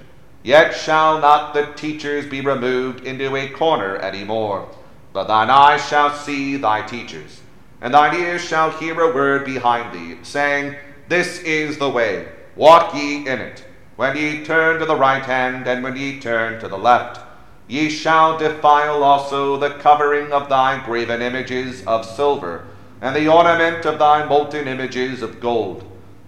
yet 0.41 0.73
shall 0.73 1.19
not 1.19 1.53
the 1.53 1.65
teachers 1.75 2.27
be 2.27 2.39
removed 2.39 3.05
into 3.05 3.35
a 3.35 3.49
corner 3.49 3.97
any 3.97 4.23
more. 4.23 4.69
But 5.11 5.25
thine 5.27 5.49
eyes 5.49 5.85
shall 5.85 6.15
see 6.15 6.55
thy 6.55 6.83
teachers, 6.83 7.41
and 7.81 7.93
thine 7.93 8.15
ears 8.15 8.41
shall 8.41 8.71
hear 8.71 8.97
a 9.01 9.13
word 9.13 9.43
behind 9.43 9.93
thee, 9.93 10.17
saying, 10.23 10.77
This 11.11 11.41
is 11.41 11.77
the 11.77 11.89
way, 11.89 12.29
walk 12.55 12.95
ye 12.95 13.27
in 13.27 13.41
it. 13.41 13.65
When 13.97 14.15
ye 14.15 14.45
turn 14.45 14.79
to 14.79 14.85
the 14.85 14.95
right 14.95 15.21
hand, 15.21 15.67
and 15.67 15.83
when 15.83 15.97
ye 15.97 16.21
turn 16.21 16.57
to 16.61 16.69
the 16.69 16.77
left, 16.77 17.19
Ye 17.67 17.89
shall 17.89 18.37
defile 18.37 19.03
also 19.03 19.57
the 19.57 19.71
covering 19.71 20.31
of 20.31 20.47
thy 20.47 20.81
graven 20.85 21.21
images 21.21 21.85
of 21.85 22.05
silver, 22.05 22.63
and 23.01 23.13
the 23.13 23.27
ornament 23.27 23.85
of 23.85 23.99
thy 23.99 24.23
molten 24.23 24.69
images 24.69 25.21
of 25.21 25.41
gold. 25.41 25.83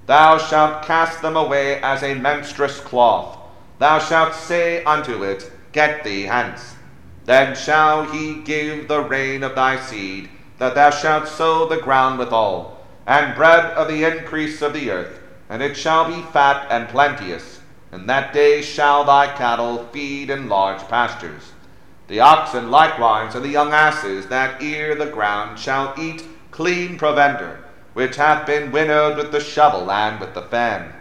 Thou 0.06 0.38
shalt 0.38 0.84
cast 0.84 1.22
them 1.22 1.38
away 1.38 1.82
as 1.82 2.04
a 2.04 2.16
menstruous 2.16 2.82
cloth. 2.82 3.38
Thou 3.80 4.00
shalt 4.00 4.36
say 4.36 4.84
unto 4.84 5.24
it, 5.24 5.50
Get 5.72 6.04
thee 6.04 6.24
hence. 6.24 6.76
Then 7.24 7.56
shall 7.56 8.04
he 8.04 8.42
give 8.42 8.90
the 8.90 9.00
rain 9.00 9.44
of 9.44 9.56
thy 9.56 9.80
seed, 9.80 10.30
that 10.58 10.76
thou 10.76 10.90
shalt 10.90 11.30
sow 11.30 11.70
the 11.70 11.78
ground 11.78 12.20
withal, 12.20 12.73
and 13.06 13.36
bread 13.36 13.66
of 13.74 13.88
the 13.88 14.04
increase 14.04 14.62
of 14.62 14.74
the 14.74 14.90
earth, 14.90 15.20
and 15.50 15.62
it 15.62 15.76
shall 15.76 16.08
be 16.08 16.22
fat 16.32 16.68
and 16.70 16.88
plenteous. 16.90 17.60
And 17.92 18.10
that 18.10 18.34
day 18.34 18.62
shall 18.62 19.04
thy 19.04 19.28
cattle 19.28 19.86
feed 19.92 20.30
in 20.30 20.50
large 20.50 20.82
pastures. 20.88 21.52
The 22.08 22.22
oxen 22.22 22.72
likewise 22.72 23.36
and 23.36 23.46
the 23.46 23.50
young 23.50 23.72
asses 23.72 24.28
that 24.28 24.62
ear 24.62 24.96
the 24.96 25.06
ground 25.06 25.60
shall 25.60 25.94
eat 25.98 26.24
clean 26.52 26.98
provender, 26.98 27.64
which 27.94 28.16
hath 28.16 28.48
been 28.48 28.72
winnowed 28.72 29.18
with 29.18 29.32
the 29.32 29.40
shovel 29.40 29.92
and 29.92 30.20
with 30.20 30.34
the 30.34 30.42
fan. 30.42 30.92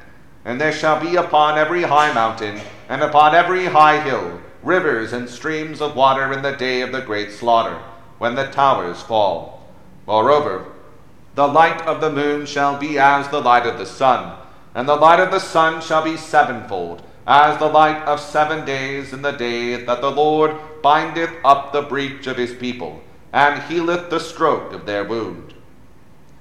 And 0.44 0.60
there 0.60 0.72
shall 0.72 1.00
be 1.00 1.16
upon 1.16 1.56
every 1.56 1.82
high 1.82 2.12
mountain 2.12 2.60
and 2.88 3.02
upon 3.02 3.34
every 3.34 3.66
high 3.66 4.00
hill 4.00 4.40
rivers 4.62 5.12
and 5.12 5.28
streams 5.28 5.80
of 5.80 5.96
water 5.96 6.32
in 6.32 6.42
the 6.42 6.52
day 6.52 6.82
of 6.82 6.92
the 6.92 7.00
great 7.00 7.32
slaughter, 7.32 7.78
when 8.18 8.34
the 8.34 8.46
towers 8.46 9.02
fall. 9.02 9.66
Moreover, 10.06 10.71
the 11.34 11.46
light 11.46 11.80
of 11.86 12.00
the 12.00 12.12
moon 12.12 12.44
shall 12.44 12.78
be 12.78 12.98
as 12.98 13.28
the 13.28 13.40
light 13.40 13.66
of 13.66 13.78
the 13.78 13.86
sun, 13.86 14.36
and 14.74 14.88
the 14.88 14.96
light 14.96 15.20
of 15.20 15.30
the 15.30 15.38
sun 15.38 15.80
shall 15.80 16.04
be 16.04 16.16
sevenfold, 16.16 17.02
as 17.26 17.58
the 17.58 17.68
light 17.68 18.02
of 18.04 18.20
seven 18.20 18.64
days 18.66 19.12
in 19.12 19.22
the 19.22 19.32
day 19.32 19.82
that 19.84 20.00
the 20.00 20.10
Lord 20.10 20.56
bindeth 20.82 21.32
up 21.44 21.72
the 21.72 21.82
breach 21.82 22.26
of 22.26 22.36
his 22.36 22.54
people, 22.54 23.02
and 23.32 23.62
healeth 23.62 24.10
the 24.10 24.20
stroke 24.20 24.72
of 24.72 24.84
their 24.84 25.04
wound. 25.04 25.54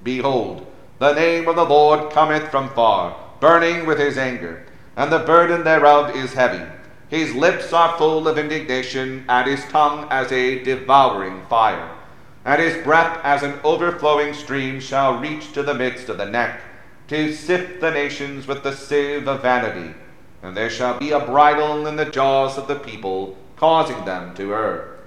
Behold, 0.02 0.66
the 0.98 1.14
name 1.14 1.48
of 1.48 1.56
the 1.56 1.64
Lord 1.64 2.12
cometh 2.12 2.50
from 2.50 2.68
far, 2.70 3.16
burning 3.40 3.86
with 3.86 3.98
his 3.98 4.18
anger, 4.18 4.66
and 4.96 5.10
the 5.10 5.20
burden 5.20 5.64
thereof 5.64 6.14
is 6.14 6.34
heavy. 6.34 6.64
His 7.08 7.34
lips 7.34 7.72
are 7.72 7.96
full 7.96 8.28
of 8.28 8.38
indignation, 8.38 9.24
and 9.28 9.48
his 9.48 9.64
tongue 9.66 10.06
as 10.10 10.30
a 10.32 10.62
devouring 10.62 11.44
fire. 11.46 11.90
And 12.44 12.60
his 12.60 12.82
breath 12.82 13.20
as 13.22 13.42
an 13.42 13.60
overflowing 13.62 14.34
stream 14.34 14.80
shall 14.80 15.18
reach 15.18 15.52
to 15.52 15.62
the 15.62 15.74
midst 15.74 16.08
of 16.08 16.18
the 16.18 16.26
neck, 16.26 16.60
to 17.08 17.32
sift 17.32 17.80
the 17.80 17.90
nations 17.90 18.46
with 18.46 18.62
the 18.62 18.74
sieve 18.74 19.28
of 19.28 19.42
vanity. 19.42 19.94
And 20.42 20.56
there 20.56 20.70
shall 20.70 20.98
be 20.98 21.12
a 21.12 21.20
bridle 21.20 21.86
in 21.86 21.96
the 21.96 22.04
jaws 22.04 22.58
of 22.58 22.66
the 22.66 22.76
people, 22.76 23.36
causing 23.56 24.04
them 24.04 24.34
to 24.34 24.52
err. 24.52 24.98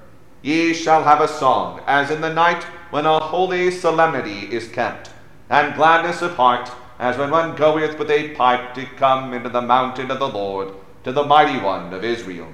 Ye 0.42 0.74
shall 0.74 1.04
have 1.04 1.20
a 1.20 1.27
song, 1.27 1.82
as 1.88 2.12
in 2.12 2.22
the 2.22 2.34
night 2.34 2.63
when 2.92 3.06
a 3.06 3.20
holy 3.20 3.72
solemnity 3.72 4.48
is 4.56 4.70
kept, 4.70 5.10
and 5.50 5.75
gladness 5.75 6.22
of 6.22 6.36
heart, 6.36 6.72
as 7.00 7.18
when 7.18 7.32
one 7.32 7.56
goeth 7.56 8.00
with 8.00 8.10
a 8.10 8.30
pipe 8.36 8.74
to 8.75 8.86
come 8.86 9.34
into 9.34 9.50
the 9.50 9.62
mountain 9.62 10.10
of 10.10 10.20
the 10.20 10.30
Lord, 10.30 10.74
to 11.04 11.12
the 11.12 11.25
mighty 11.25 11.60
one 11.60 11.94
of 11.94 12.06
Israel. 12.06 12.48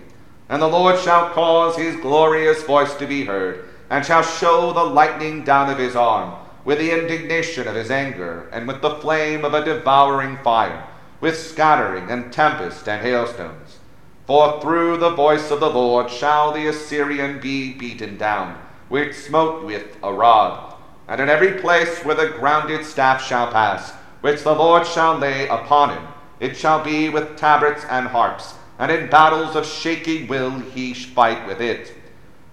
And 0.50 0.62
the 0.62 0.68
Lord 0.68 1.00
shall 1.00 1.30
cause 1.30 1.76
his 1.78 1.96
glorious 1.98 2.64
voice 2.64 2.96
to 2.96 3.06
be 3.06 3.26
heard, 3.26 3.70
and 3.92 4.06
shall 4.06 4.24
show 4.24 4.72
the 4.72 4.84
lightning 4.86 5.44
down 5.44 5.70
of 5.70 5.78
his 5.78 5.98
arm, 5.98 6.34
with 6.64 6.80
the 6.80 6.98
indignation 6.98 7.68
of 7.68 7.76
his 7.76 7.92
anger, 7.92 8.48
and 8.54 8.66
with 8.66 8.82
the 8.82 8.96
flame 8.96 9.44
of 9.44 9.54
a 9.54 9.66
devouring 9.66 10.38
fire, 10.38 10.88
with 11.20 11.38
scattering 11.38 12.10
and 12.10 12.32
tempest 12.32 12.88
and 12.88 13.02
hailstones. 13.02 13.80
For 14.26 14.62
through 14.62 14.96
the 14.96 15.10
voice 15.10 15.52
of 15.52 15.60
the 15.60 15.70
Lord 15.70 16.10
shall 16.10 16.54
the 16.54 16.68
Assyrian 16.68 17.42
be 17.42 17.74
beaten 17.74 18.16
down, 18.18 18.58
which 18.88 19.14
smote 19.14 19.66
with 19.66 19.98
a 20.02 20.14
rod. 20.14 20.74
And 21.10 21.20
in 21.20 21.28
every 21.28 21.60
place 21.60 22.06
where 22.06 22.16
the 22.16 22.30
grounded 22.30 22.86
staff 22.86 23.22
shall 23.22 23.52
pass, 23.52 23.92
which 24.22 24.44
the 24.44 24.56
Lord 24.56 24.88
shall 24.88 25.18
lay 25.18 25.50
upon 25.50 25.90
him, 25.90 26.08
it 26.40 26.56
shall 26.56 26.82
be 26.82 27.10
with 27.10 27.36
tabrets 27.36 27.84
and 27.90 28.08
harps, 28.08 28.54
and 28.80 28.90
in 28.90 29.10
battles 29.10 29.58
of 29.58 29.66
shaking 29.66 30.28
will 30.28 30.52
he 30.60 30.94
fight 30.94 31.46
with 31.46 31.60
it. 31.60 31.94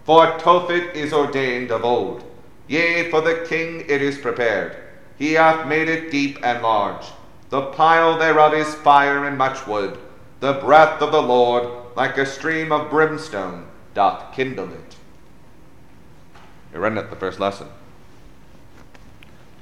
For 0.09 0.39
Tophet 0.39 0.95
is 0.95 1.13
ordained 1.13 1.71
of 1.71 1.85
old. 1.85 2.25
Yea, 2.67 3.11
for 3.11 3.21
the 3.21 3.45
king 3.47 3.81
it 3.91 4.01
is 4.01 4.17
prepared. 4.17 4.75
He 5.19 5.35
hath 5.35 5.69
made 5.69 5.87
it 5.87 6.11
deep 6.11 6.39
and 6.43 6.63
large. 6.63 7.05
The 7.51 7.67
pile 7.73 8.19
thereof 8.19 8.55
is 8.55 8.75
fire 8.77 9.27
and 9.27 9.37
much 9.37 9.67
wood. 9.67 9.99
The 10.41 10.55
breath 10.55 11.03
of 11.03 11.13
the 11.13 11.21
Lord, 11.21 11.69
like 11.95 12.17
a 12.17 12.25
stream 12.25 12.73
of 12.73 12.89
brimstone, 12.89 13.67
doth 13.93 14.33
kindle 14.33 14.73
it. 14.73 14.97
We 16.73 16.79
read 16.79 16.97
it 16.97 17.11
the 17.11 17.17
first 17.17 17.39
lesson. 17.39 17.69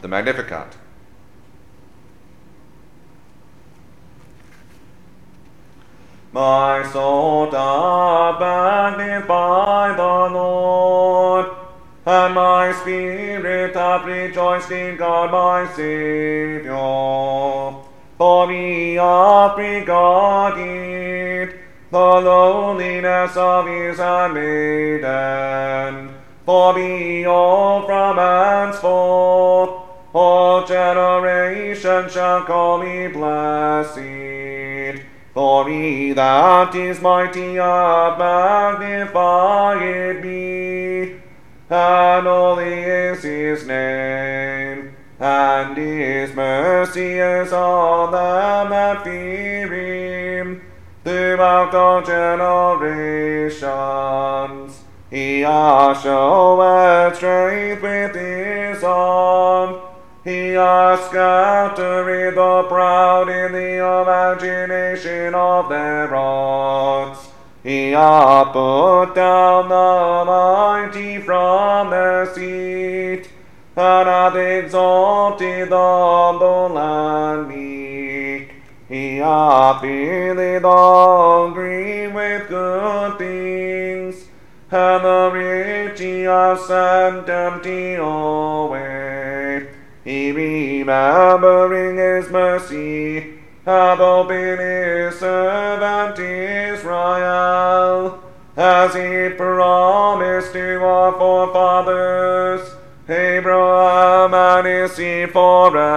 The 0.00 0.06
Magnificat. 0.06 0.76
My 6.32 6.82
soul 6.92 7.50
doth 7.50 8.40
magnify 8.40 9.96
the 9.96 10.28
Lord, 10.34 11.46
and 12.04 12.34
my 12.34 12.72
spirit 12.72 13.74
hath 13.74 14.04
rejoiced 14.04 14.70
in 14.70 14.96
God 14.96 15.30
my 15.32 15.66
Saviour. 15.74 16.76
For 18.18 18.50
he 18.50 18.94
hath 18.94 19.56
regarded 19.58 21.54
the 21.90 21.98
lowliness 21.98 23.36
of 23.36 23.66
his 23.66 23.98
handmaiden. 23.98 25.04
For 26.44 26.74
behold, 26.74 27.86
from 27.86 28.16
henceforth 28.16 29.70
all 30.12 30.64
generations 30.64 32.12
shall 32.12 32.44
call 32.44 32.78
me 32.78 33.08
blessed. 33.08 33.98
For 35.36 35.68
he 35.68 36.14
that 36.14 36.74
is 36.74 37.02
mighty 37.02 37.56
hath 37.56 38.18
magnified 38.18 40.24
me, 40.24 41.16
and 41.68 42.26
holy 42.26 42.72
is 42.72 43.22
his 43.22 43.66
name, 43.66 44.96
and 45.20 45.76
his 45.76 46.34
mercy 46.34 47.18
is 47.18 47.52
on 47.52 48.12
them 48.12 48.70
that 48.70 49.04
fear 49.04 50.40
him 50.40 50.62
throughout 51.04 51.74
all 51.74 52.00
generations. 52.00 53.60
He 55.10 55.40
hath 55.40 56.02
showed 56.02 57.12
strength 57.14 57.82
with 57.82 58.14
his 58.14 58.82
arm. 58.82 59.75
He 60.26 60.54
hath 60.54 61.04
scattered 61.06 62.34
the 62.34 62.64
proud 62.64 63.28
in 63.28 63.52
the 63.52 63.76
imagination 63.76 65.36
of 65.36 65.68
their 65.68 66.08
hearts. 66.08 67.28
He 67.62 67.92
hath 67.92 68.52
put 68.52 69.14
down 69.14 69.68
the 69.68 70.24
mighty 70.26 71.20
from 71.20 71.90
their 71.90 72.26
seat, 72.34 73.28
and 73.76 74.08
hath 74.08 74.34
exalted 74.34 75.70
the 75.70 75.76
humble 75.76 76.76
and 76.76 77.46
meek. 77.48 78.50
He 78.88 79.18
hath 79.18 79.80
filled 79.80 80.38
the 80.38 80.60
hungry 80.64 82.08
with 82.08 82.48
good 82.48 83.18
things, 83.18 84.24
and 84.72 85.04
the 85.04 85.30
rich 85.32 86.00
he 86.00 86.22
hath 86.22 86.62
sent 86.62 87.28
empty 87.28 87.94
away. 87.94 89.75
He 90.06 90.30
remembering 90.30 91.96
his 91.96 92.30
mercy, 92.30 93.38
hath 93.64 93.98
opened 93.98 94.60
his 94.60 95.18
servant 95.18 96.16
Israel, 96.16 98.22
as 98.56 98.94
he 98.94 99.30
promised 99.36 100.52
to 100.52 100.84
our 100.84 101.10
forefathers, 101.18 102.76
Abraham 103.08 104.32
and 104.32 104.64
his 104.64 104.92
seed 104.92 105.32
forever. 105.32 105.88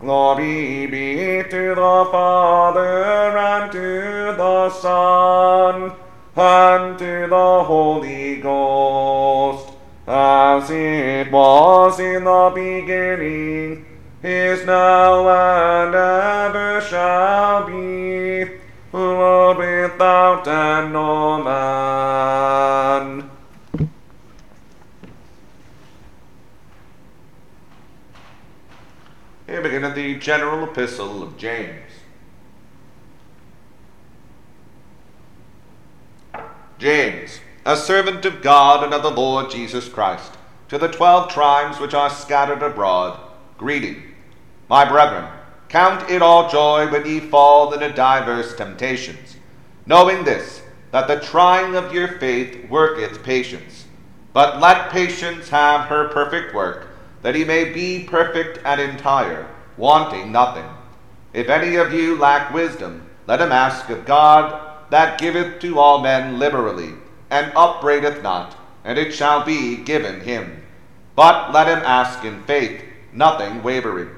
Glory 0.00 0.86
be 0.86 1.42
to 1.50 1.74
the 1.74 2.08
Father, 2.10 3.36
and 3.36 3.70
to 3.70 4.34
the 4.38 4.70
Son, 4.70 5.92
and 6.34 6.98
to 6.98 7.26
the 7.28 7.64
Holy 7.64 8.36
Ghost 8.36 9.05
as 10.66 10.72
it 10.72 11.30
was 11.30 12.00
in 12.00 12.24
the 12.24 12.50
beginning, 12.52 13.86
is 14.22 14.66
now, 14.66 15.28
and 15.28 15.94
ever 15.94 16.80
shall 16.80 17.66
be, 17.66 18.50
world 18.90 19.58
without 19.58 20.48
end, 20.48 20.92
man. 21.44 22.10
Here 29.46 29.62
beginneth 29.62 29.94
the 29.94 30.16
general 30.18 30.64
epistle 30.64 31.22
of 31.22 31.36
James. 31.36 31.92
James, 36.78 37.38
a 37.64 37.76
servant 37.76 38.24
of 38.24 38.42
God 38.42 38.82
and 38.82 38.92
of 38.92 39.02
the 39.04 39.10
Lord 39.10 39.50
Jesus 39.50 39.88
Christ, 39.88 40.36
to 40.68 40.78
the 40.78 40.88
twelve 40.88 41.30
tribes 41.30 41.78
which 41.78 41.94
are 41.94 42.10
scattered 42.10 42.62
abroad, 42.62 43.18
greeting. 43.58 44.02
My 44.68 44.84
brethren, 44.84 45.26
count 45.68 46.10
it 46.10 46.22
all 46.22 46.48
joy 46.48 46.90
when 46.90 47.06
ye 47.06 47.20
fall 47.20 47.72
into 47.72 47.92
divers 47.92 48.54
temptations, 48.54 49.36
knowing 49.86 50.24
this, 50.24 50.62
that 50.90 51.08
the 51.08 51.20
trying 51.20 51.74
of 51.74 51.92
your 51.92 52.18
faith 52.18 52.68
worketh 52.68 53.22
patience. 53.22 53.86
But 54.32 54.60
let 54.60 54.90
patience 54.90 55.48
have 55.48 55.88
her 55.88 56.08
perfect 56.08 56.54
work, 56.54 56.88
that 57.22 57.34
he 57.34 57.44
may 57.44 57.72
be 57.72 58.04
perfect 58.04 58.60
and 58.64 58.80
entire, 58.80 59.48
wanting 59.76 60.32
nothing. 60.32 60.66
If 61.32 61.48
any 61.48 61.76
of 61.76 61.92
you 61.92 62.16
lack 62.16 62.52
wisdom, 62.52 63.06
let 63.26 63.40
him 63.40 63.52
ask 63.52 63.88
of 63.88 64.04
God, 64.04 64.62
that 64.90 65.18
giveth 65.18 65.60
to 65.60 65.78
all 65.78 66.00
men 66.00 66.38
liberally, 66.38 66.94
and 67.30 67.52
upbraideth 67.56 68.22
not, 68.22 68.56
and 68.86 68.96
it 68.98 69.12
shall 69.12 69.44
be 69.44 69.76
given 69.76 70.20
him. 70.20 70.62
But 71.16 71.52
let 71.52 71.66
him 71.66 71.82
ask 71.84 72.24
in 72.24 72.44
faith, 72.44 72.82
nothing 73.12 73.62
wavering. 73.62 74.10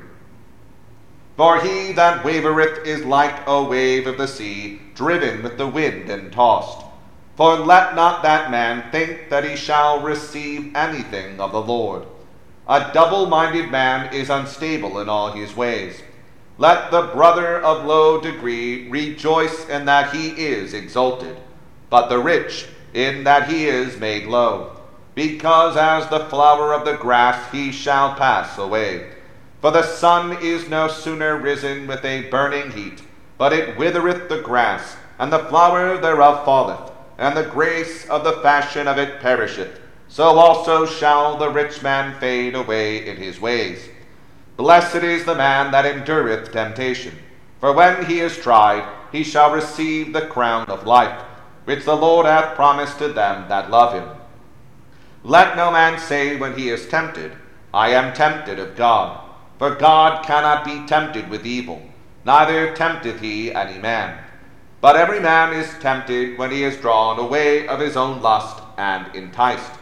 For 1.38 1.60
he 1.60 1.92
that 1.92 2.22
wavereth 2.22 2.84
is 2.84 3.04
like 3.04 3.46
a 3.46 3.62
wave 3.62 4.06
of 4.06 4.18
the 4.18 4.28
sea, 4.28 4.82
driven 4.94 5.42
with 5.42 5.56
the 5.56 5.66
wind 5.66 6.10
and 6.10 6.30
tossed. 6.30 6.84
For 7.36 7.56
let 7.56 7.94
not 7.94 8.22
that 8.24 8.50
man 8.50 8.90
think 8.92 9.30
that 9.30 9.44
he 9.44 9.56
shall 9.56 10.00
receive 10.02 10.76
anything 10.76 11.40
of 11.40 11.52
the 11.52 11.62
Lord. 11.62 12.04
A 12.68 12.90
double 12.92 13.24
minded 13.26 13.70
man 13.70 14.12
is 14.12 14.28
unstable 14.28 14.98
in 14.98 15.08
all 15.08 15.32
his 15.32 15.56
ways. 15.56 16.02
Let 16.58 16.90
the 16.90 17.02
brother 17.14 17.58
of 17.62 17.86
low 17.86 18.20
degree 18.20 18.90
rejoice 18.90 19.66
in 19.68 19.86
that 19.86 20.12
he 20.12 20.30
is 20.30 20.74
exalted, 20.74 21.38
but 21.88 22.08
the 22.08 22.18
rich 22.18 22.66
in 22.94 23.24
that 23.24 23.48
he 23.48 23.66
is 23.66 23.98
made 23.98 24.26
low, 24.26 24.76
because 25.14 25.76
as 25.76 26.08
the 26.08 26.26
flower 26.26 26.72
of 26.72 26.84
the 26.84 26.96
grass 26.96 27.50
he 27.52 27.72
shall 27.72 28.14
pass 28.14 28.56
away. 28.58 29.10
For 29.60 29.70
the 29.72 29.82
sun 29.82 30.38
is 30.40 30.68
no 30.68 30.88
sooner 30.88 31.36
risen 31.36 31.86
with 31.86 32.04
a 32.04 32.28
burning 32.30 32.70
heat, 32.70 33.02
but 33.36 33.52
it 33.52 33.76
withereth 33.76 34.28
the 34.28 34.40
grass, 34.40 34.96
and 35.18 35.32
the 35.32 35.40
flower 35.40 35.98
thereof 35.98 36.44
falleth, 36.44 36.92
and 37.18 37.36
the 37.36 37.44
grace 37.44 38.08
of 38.08 38.22
the 38.22 38.40
fashion 38.40 38.86
of 38.86 38.98
it 38.98 39.20
perisheth. 39.20 39.80
So 40.08 40.38
also 40.38 40.86
shall 40.86 41.36
the 41.36 41.50
rich 41.50 41.82
man 41.82 42.18
fade 42.18 42.54
away 42.54 43.06
in 43.06 43.16
his 43.16 43.40
ways. 43.40 43.88
Blessed 44.56 45.02
is 45.02 45.24
the 45.24 45.34
man 45.34 45.70
that 45.72 45.86
endureth 45.86 46.50
temptation, 46.52 47.18
for 47.60 47.72
when 47.72 48.06
he 48.06 48.20
is 48.20 48.38
tried, 48.38 48.88
he 49.12 49.22
shall 49.22 49.52
receive 49.52 50.12
the 50.12 50.26
crown 50.26 50.66
of 50.66 50.86
life, 50.86 51.22
which 51.68 51.84
the 51.84 51.94
Lord 51.94 52.24
hath 52.24 52.54
promised 52.54 52.98
to 52.98 53.08
them 53.08 53.46
that 53.50 53.70
love 53.70 53.92
him. 53.92 54.08
Let 55.22 55.54
no 55.54 55.70
man 55.70 55.98
say 55.98 56.34
when 56.34 56.56
he 56.56 56.70
is 56.70 56.88
tempted, 56.88 57.32
I 57.74 57.90
am 57.90 58.14
tempted 58.14 58.58
of 58.58 58.74
God. 58.74 59.20
For 59.58 59.74
God 59.74 60.24
cannot 60.24 60.64
be 60.64 60.86
tempted 60.86 61.28
with 61.28 61.44
evil, 61.44 61.82
neither 62.24 62.74
tempteth 62.74 63.20
he 63.20 63.52
any 63.52 63.76
man. 63.76 64.18
But 64.80 64.96
every 64.96 65.20
man 65.20 65.52
is 65.52 65.68
tempted 65.78 66.38
when 66.38 66.50
he 66.52 66.64
is 66.64 66.78
drawn 66.78 67.18
away 67.18 67.68
of 67.68 67.80
his 67.80 67.98
own 67.98 68.22
lust 68.22 68.62
and 68.78 69.14
enticed. 69.14 69.72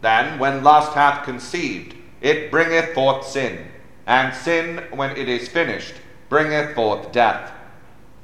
Then, 0.00 0.36
when 0.40 0.64
lust 0.64 0.94
hath 0.94 1.24
conceived, 1.24 1.94
it 2.20 2.50
bringeth 2.50 2.92
forth 2.92 3.24
sin, 3.24 3.68
and 4.04 4.34
sin, 4.34 4.82
when 4.90 5.16
it 5.16 5.28
is 5.28 5.46
finished, 5.46 5.94
bringeth 6.28 6.74
forth 6.74 7.12
death. 7.12 7.52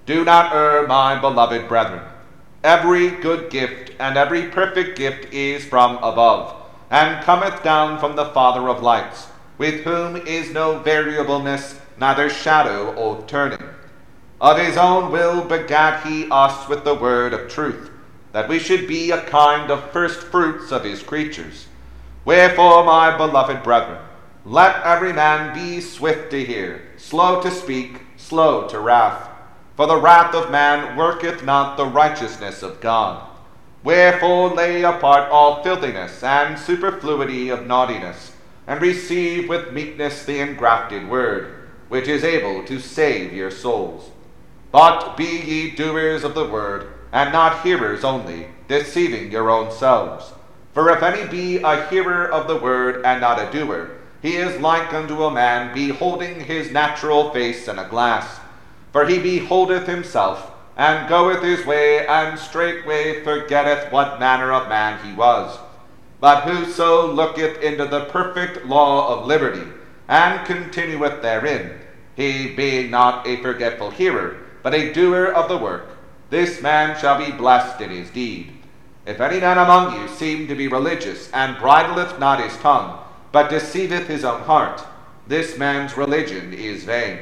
Do 0.06 0.24
not 0.24 0.52
err, 0.52 0.88
my 0.88 1.20
beloved 1.20 1.68
brethren. 1.68 2.02
Every 2.66 3.10
good 3.10 3.48
gift 3.48 3.92
and 4.00 4.16
every 4.16 4.48
perfect 4.48 4.98
gift 4.98 5.32
is 5.32 5.64
from 5.64 5.98
above, 5.98 6.52
and 6.90 7.22
cometh 7.22 7.62
down 7.62 8.00
from 8.00 8.16
the 8.16 8.24
Father 8.24 8.68
of 8.68 8.82
lights 8.82 9.28
with 9.56 9.84
whom 9.84 10.16
is 10.16 10.52
no 10.52 10.80
variableness, 10.80 11.78
neither 11.96 12.28
shadow 12.28 12.90
of 12.98 13.28
turning. 13.28 13.62
Of 14.40 14.58
his 14.58 14.76
own 14.76 15.12
will 15.12 15.44
begat 15.44 16.04
he 16.04 16.26
us 16.28 16.68
with 16.68 16.82
the 16.82 16.96
word 16.96 17.32
of 17.32 17.48
truth, 17.48 17.88
that 18.32 18.48
we 18.48 18.58
should 18.58 18.88
be 18.88 19.12
a 19.12 19.22
kind 19.22 19.70
of 19.70 19.92
first 19.92 20.22
fruits 20.22 20.72
of 20.72 20.82
his 20.82 21.04
creatures. 21.04 21.68
Wherefore, 22.24 22.82
my 22.82 23.16
beloved 23.16 23.62
brethren, 23.62 24.02
let 24.44 24.82
every 24.82 25.12
man 25.12 25.54
be 25.54 25.80
swift 25.80 26.32
to 26.32 26.44
hear, 26.44 26.82
slow 26.96 27.40
to 27.42 27.50
speak, 27.52 28.00
slow 28.16 28.66
to 28.66 28.80
wrath. 28.80 29.35
For 29.76 29.86
the 29.86 30.00
wrath 30.00 30.34
of 30.34 30.50
man 30.50 30.96
worketh 30.96 31.44
not 31.44 31.76
the 31.76 31.84
righteousness 31.84 32.62
of 32.62 32.80
God. 32.80 33.22
Wherefore 33.84 34.48
lay 34.48 34.82
apart 34.82 35.30
all 35.30 35.62
filthiness 35.62 36.22
and 36.22 36.58
superfluity 36.58 37.50
of 37.50 37.66
naughtiness 37.66 38.32
and 38.66 38.80
receive 38.80 39.48
with 39.48 39.72
meekness 39.72 40.24
the 40.24 40.40
engrafted 40.40 41.08
word, 41.08 41.68
which 41.88 42.08
is 42.08 42.24
able 42.24 42.64
to 42.64 42.80
save 42.80 43.34
your 43.34 43.50
souls. 43.50 44.10
But 44.72 45.16
be 45.16 45.24
ye 45.24 45.70
doers 45.70 46.24
of 46.24 46.34
the 46.34 46.48
word, 46.48 46.88
and 47.12 47.32
not 47.32 47.62
hearers 47.62 48.02
only, 48.02 48.48
deceiving 48.68 49.30
your 49.30 49.50
own 49.50 49.70
selves. 49.70 50.32
For 50.72 50.90
if 50.90 51.02
any 51.02 51.28
be 51.28 51.58
a 51.58 51.86
hearer 51.88 52.30
of 52.30 52.48
the 52.48 52.56
word 52.56 53.04
and 53.04 53.20
not 53.20 53.38
a 53.38 53.50
doer, 53.52 53.90
he 54.20 54.36
is 54.36 54.60
like 54.60 54.92
unto 54.92 55.22
a 55.24 55.30
man 55.30 55.72
beholding 55.74 56.40
his 56.40 56.72
natural 56.72 57.30
face 57.30 57.68
in 57.68 57.78
a 57.78 57.88
glass. 57.88 58.40
For 58.96 59.04
he 59.04 59.18
beholdeth 59.18 59.86
himself, 59.86 60.52
and 60.74 61.06
goeth 61.06 61.42
his 61.42 61.66
way, 61.66 62.06
and 62.06 62.38
straightway 62.38 63.22
forgetteth 63.22 63.92
what 63.92 64.18
manner 64.18 64.50
of 64.54 64.70
man 64.70 65.06
he 65.06 65.12
was. 65.12 65.58
But 66.18 66.44
whoso 66.44 67.12
looketh 67.12 67.60
into 67.60 67.84
the 67.84 68.06
perfect 68.06 68.64
law 68.64 69.14
of 69.14 69.26
liberty, 69.26 69.70
and 70.08 70.46
continueth 70.46 71.20
therein, 71.20 71.78
he 72.14 72.54
being 72.54 72.90
not 72.90 73.26
a 73.26 73.36
forgetful 73.42 73.90
hearer, 73.90 74.38
but 74.62 74.72
a 74.72 74.94
doer 74.94 75.26
of 75.26 75.50
the 75.50 75.58
work, 75.58 75.90
this 76.30 76.62
man 76.62 76.98
shall 76.98 77.18
be 77.18 77.30
blessed 77.32 77.82
in 77.82 77.90
his 77.90 78.08
deed. 78.08 78.50
If 79.04 79.20
any 79.20 79.40
man 79.40 79.58
among 79.58 80.00
you 80.00 80.08
seem 80.08 80.48
to 80.48 80.54
be 80.54 80.68
religious, 80.68 81.30
and 81.32 81.58
bridleth 81.58 82.18
not 82.18 82.42
his 82.42 82.56
tongue, 82.56 82.98
but 83.30 83.50
deceiveth 83.50 84.06
his 84.06 84.24
own 84.24 84.40
heart, 84.40 84.82
this 85.26 85.58
man's 85.58 85.98
religion 85.98 86.54
is 86.54 86.84
vain. 86.84 87.18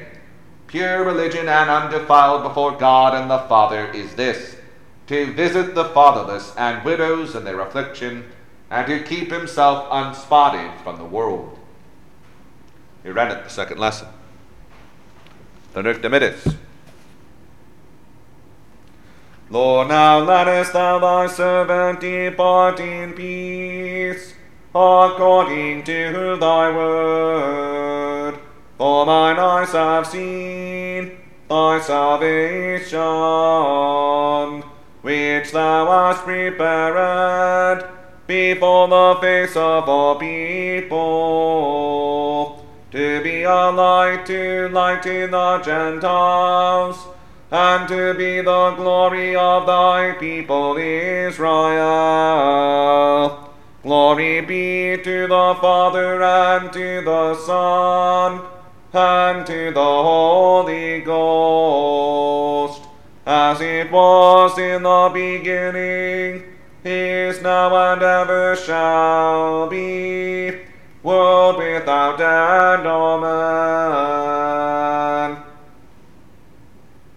Pure 0.75 1.05
religion 1.05 1.49
and 1.49 1.71
undefiled 1.71 2.43
before 2.43 2.73
God 2.73 3.15
and 3.15 3.31
the 3.31 3.39
Father 3.49 3.93
is 3.93 4.17
this 4.17 4.57
to 5.07 5.33
visit 5.33 5.73
the 5.77 5.85
fatherless 5.85 6.53
and 6.57 6.85
widows 6.85 7.37
in 7.37 7.45
their 7.45 7.61
affliction 7.61 8.25
and 8.73 8.85
to 8.89 9.01
keep 9.05 9.31
himself 9.31 9.87
unspotted 9.93 10.81
from 10.83 10.97
the 10.97 11.05
world. 11.05 11.57
He 13.05 13.11
read 13.11 13.31
it 13.31 13.45
the 13.45 13.51
second 13.51 13.79
lesson. 13.79 14.09
The 15.75 15.85
Nunc 15.85 16.03
Dimittis. 16.03 16.57
Lord, 19.51 19.87
now 19.87 20.19
lettest 20.19 20.73
thou 20.73 20.99
thy 20.99 21.29
servant 21.29 22.01
depart 22.01 22.81
in 22.81 23.13
peace, 23.13 24.35
according 24.75 25.85
to 25.85 26.37
thy 26.41 26.75
word. 26.75 28.14
For 28.77 29.07
mine 29.07 29.39
eyes 29.39 29.71
have 29.71 30.05
seen 30.05 31.13
thy 31.49 31.79
salvation, 31.79 32.99
which 35.01 35.53
thou 35.53 35.87
hast 35.87 36.25
prepared 36.25 37.85
before 38.27 38.89
the 38.89 39.17
face 39.21 39.55
of 39.55 39.89
all 39.89 40.17
people, 40.17 40.91
to 42.91 43.23
be 43.23 43.45
a 43.45 43.71
light 43.71 44.27
to 44.27 44.69
lighten 44.71 45.31
the 45.31 45.59
Gentiles, 45.59 46.99
and 47.53 47.87
to 47.87 48.13
be 48.15 48.41
the 48.41 48.71
glory 48.73 49.37
of 49.37 49.67
thy 49.67 50.17
people 50.19 50.77
Israel. 50.79 51.85
Glory 53.85 54.41
be 54.41 54.97
to 54.97 55.29
the 55.29 55.55
Father 55.61 56.21
and 56.25 56.73
to 56.73 57.03
the 57.03 57.35
Son 57.37 58.41
and 58.95 59.47
to 59.47 59.71
the 59.73 59.81
Holy 59.81 61.01
Ghost, 61.01 62.83
as 63.27 63.61
it 63.61 63.91
was 63.91 64.59
in 64.59 64.83
the 64.83 65.11
beginning 65.13 66.55
is 66.85 67.41
now 67.41 67.93
and 67.93 68.03
ever 68.03 68.55
shall 68.57 69.69
be, 69.71 70.61
world 71.03 71.57
without 71.57 72.21
end. 72.21 72.87
Amen. 72.87 74.25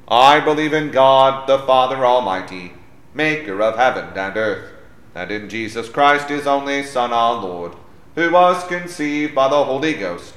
I 0.07 0.39
believe 0.39 0.71
in 0.71 0.91
God, 0.91 1.47
the 1.47 1.59
Father 1.59 2.05
Almighty, 2.05 2.71
maker 3.13 3.61
of 3.61 3.75
heaven 3.75 4.17
and 4.17 4.37
earth, 4.37 4.71
and 5.13 5.29
in 5.31 5.49
Jesus 5.49 5.89
Christ, 5.89 6.29
his 6.29 6.47
only 6.47 6.83
Son, 6.83 7.11
our 7.11 7.41
Lord, 7.41 7.73
who 8.15 8.31
was 8.31 8.63
conceived 8.67 9.35
by 9.35 9.49
the 9.49 9.65
Holy 9.65 9.95
Ghost, 9.95 10.36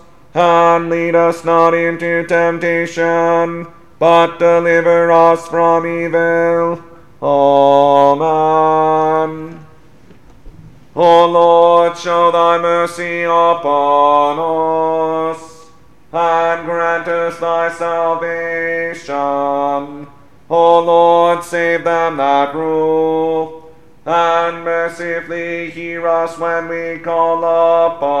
And 0.33 0.89
lead 0.89 1.13
us 1.15 1.43
not 1.43 1.73
into 1.73 2.25
temptation, 2.25 3.67
but 3.99 4.37
deliver 4.37 5.11
us 5.11 5.45
from 5.49 5.85
evil. 5.85 6.81
Amen. 7.21 8.71
O 10.95 11.25
Lord, 11.25 11.97
show 11.97 12.31
thy 12.31 12.57
mercy 12.57 13.23
upon 13.23 14.39
us, 15.35 15.67
and 16.13 16.65
grant 16.65 17.07
us 17.07 17.39
thy 17.39 17.69
salvation. 17.71 19.15
O 20.49 20.79
Lord, 20.79 21.43
save 21.43 21.83
them 21.83 22.17
that 22.17 22.55
rule, 22.55 23.71
and 24.05 24.63
mercifully 24.63 25.69
hear 25.71 26.07
us 26.07 26.37
when 26.37 26.67
we 26.67 26.99
call 26.99 27.37
upon. 27.43 28.20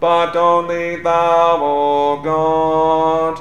but 0.00 0.34
only 0.34 0.96
thou, 0.96 1.58
O 1.62 2.20
God. 2.22 3.38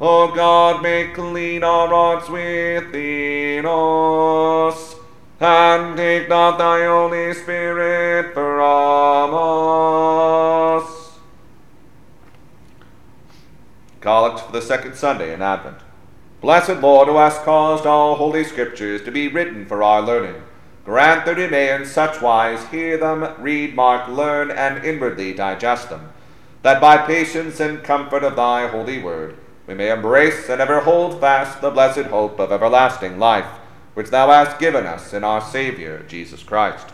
O 0.00 0.34
God, 0.34 0.82
make 0.82 1.14
clean 1.14 1.62
our 1.62 1.88
hearts 1.88 2.28
within 2.30 3.66
us 3.66 4.96
and 5.38 5.96
take 5.96 6.28
not 6.28 6.56
thy 6.58 6.86
Holy 6.86 7.34
Spirit 7.34 8.32
from 8.32 9.34
us. 9.34 11.10
Collect 14.00 14.40
for 14.40 14.52
the 14.52 14.62
second 14.62 14.94
Sunday 14.94 15.34
in 15.34 15.42
Advent. 15.42 15.76
Blessed 16.40 16.80
Lord, 16.80 17.08
who 17.08 17.16
hast 17.16 17.42
caused 17.42 17.84
all 17.84 18.14
holy 18.14 18.44
scriptures 18.44 19.02
to 19.02 19.10
be 19.10 19.28
written 19.28 19.66
for 19.66 19.82
our 19.82 20.00
learning, 20.00 20.42
grant 20.90 21.24
that 21.24 21.36
we 21.36 21.46
may 21.46 21.72
in 21.72 21.86
such 21.86 22.20
wise 22.20 22.66
hear 22.66 22.98
them, 22.98 23.22
read, 23.40 23.76
mark, 23.76 24.08
learn, 24.08 24.50
and 24.50 24.84
inwardly 24.84 25.32
digest 25.32 25.88
them, 25.88 26.10
that 26.62 26.80
by 26.80 26.96
patience 26.96 27.60
and 27.60 27.84
comfort 27.84 28.24
of 28.24 28.34
thy 28.34 28.66
holy 28.66 29.00
word 29.00 29.36
we 29.68 29.74
may 29.74 29.88
embrace 29.88 30.48
and 30.48 30.60
ever 30.60 30.80
hold 30.80 31.20
fast 31.20 31.60
the 31.60 31.70
blessed 31.70 32.06
hope 32.06 32.40
of 32.40 32.50
everlasting 32.50 33.20
life 33.20 33.46
which 33.94 34.10
thou 34.10 34.28
hast 34.32 34.58
given 34.58 34.84
us 34.84 35.12
in 35.12 35.22
our 35.22 35.40
Saviour, 35.40 36.00
Jesus 36.08 36.42
Christ. 36.42 36.88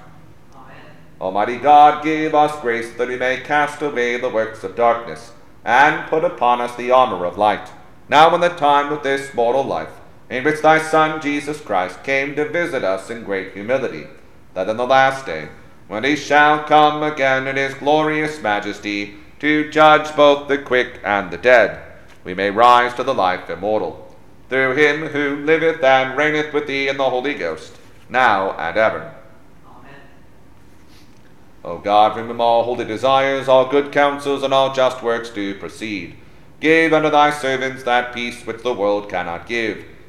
Amen. 0.55 0.77
Almighty 1.19 1.57
God, 1.57 2.05
give 2.05 2.35
us 2.35 2.61
grace 2.61 2.93
that 2.99 3.09
we 3.09 3.17
may 3.17 3.41
cast 3.41 3.81
away 3.81 4.19
the 4.19 4.29
works 4.29 4.63
of 4.63 4.77
darkness, 4.77 5.33
and 5.65 6.07
put 6.11 6.23
upon 6.23 6.61
us 6.61 6.77
the 6.77 6.91
armour 6.91 7.25
of 7.25 7.39
light, 7.39 7.71
now 8.11 8.35
in 8.35 8.43
the 8.43 8.51
time 8.51 8.93
of 8.93 9.03
this 9.03 9.33
mortal 9.33 9.65
life, 9.65 10.03
in 10.29 10.45
which 10.45 10.63
thy 10.63 10.81
Son, 10.81 11.21
Jesus 11.21 11.61
Christ, 11.61 12.03
came 12.03 12.35
to 12.35 12.49
visit 12.49 12.83
us 12.83 13.11
in 13.11 13.25
great 13.25 13.53
humility, 13.53 14.07
that 14.55 14.69
in 14.69 14.77
the 14.77 14.87
last 14.87 15.27
day, 15.27 15.49
when 15.89 16.05
he 16.05 16.17
shall 16.17 16.65
come 16.65 17.03
again 17.03 17.47
in 17.47 17.57
his 17.57 17.75
glorious 17.75 18.43
majesty, 18.43 19.17
to 19.39 19.71
judge 19.71 20.17
both 20.17 20.49
the 20.49 20.59
quick 20.59 21.01
and 21.05 21.31
the 21.31 21.37
dead, 21.37 21.81
we 22.25 22.35
may 22.35 22.51
rise 22.51 22.95
to 22.95 23.05
the 23.05 23.15
life 23.15 23.49
immortal 23.51 24.07
through 24.49 24.75
him 24.75 25.09
who 25.09 25.37
liveth 25.37 25.83
and 25.83 26.17
reigneth 26.17 26.53
with 26.53 26.67
thee 26.67 26.89
in 26.89 26.97
the 26.97 27.11
Holy 27.11 27.35
Ghost, 27.35 27.77
now 28.09 28.53
and 28.53 28.77
ever. 28.77 29.15
Amen. 29.69 29.95
O 31.65 31.79
God, 31.79 32.15
from 32.15 32.29
whom 32.29 32.41
all 32.41 32.63
holy 32.63 32.85
desires, 32.85 33.49
all 33.49 33.69
good 33.69 33.93
counsels, 33.93 34.43
and 34.43 34.55
all 34.55 34.73
just 34.73 35.03
works 35.03 35.31
do 35.31 35.59
proceed, 35.59 36.17
give 36.61 36.93
unto 36.93 37.11
thy 37.11 37.31
servants 37.31 37.83
that 37.83 38.15
peace 38.15 38.47
which 38.47 38.63
the 38.63 38.75
world 38.75 39.09
cannot 39.09 39.47
give, 39.47 39.85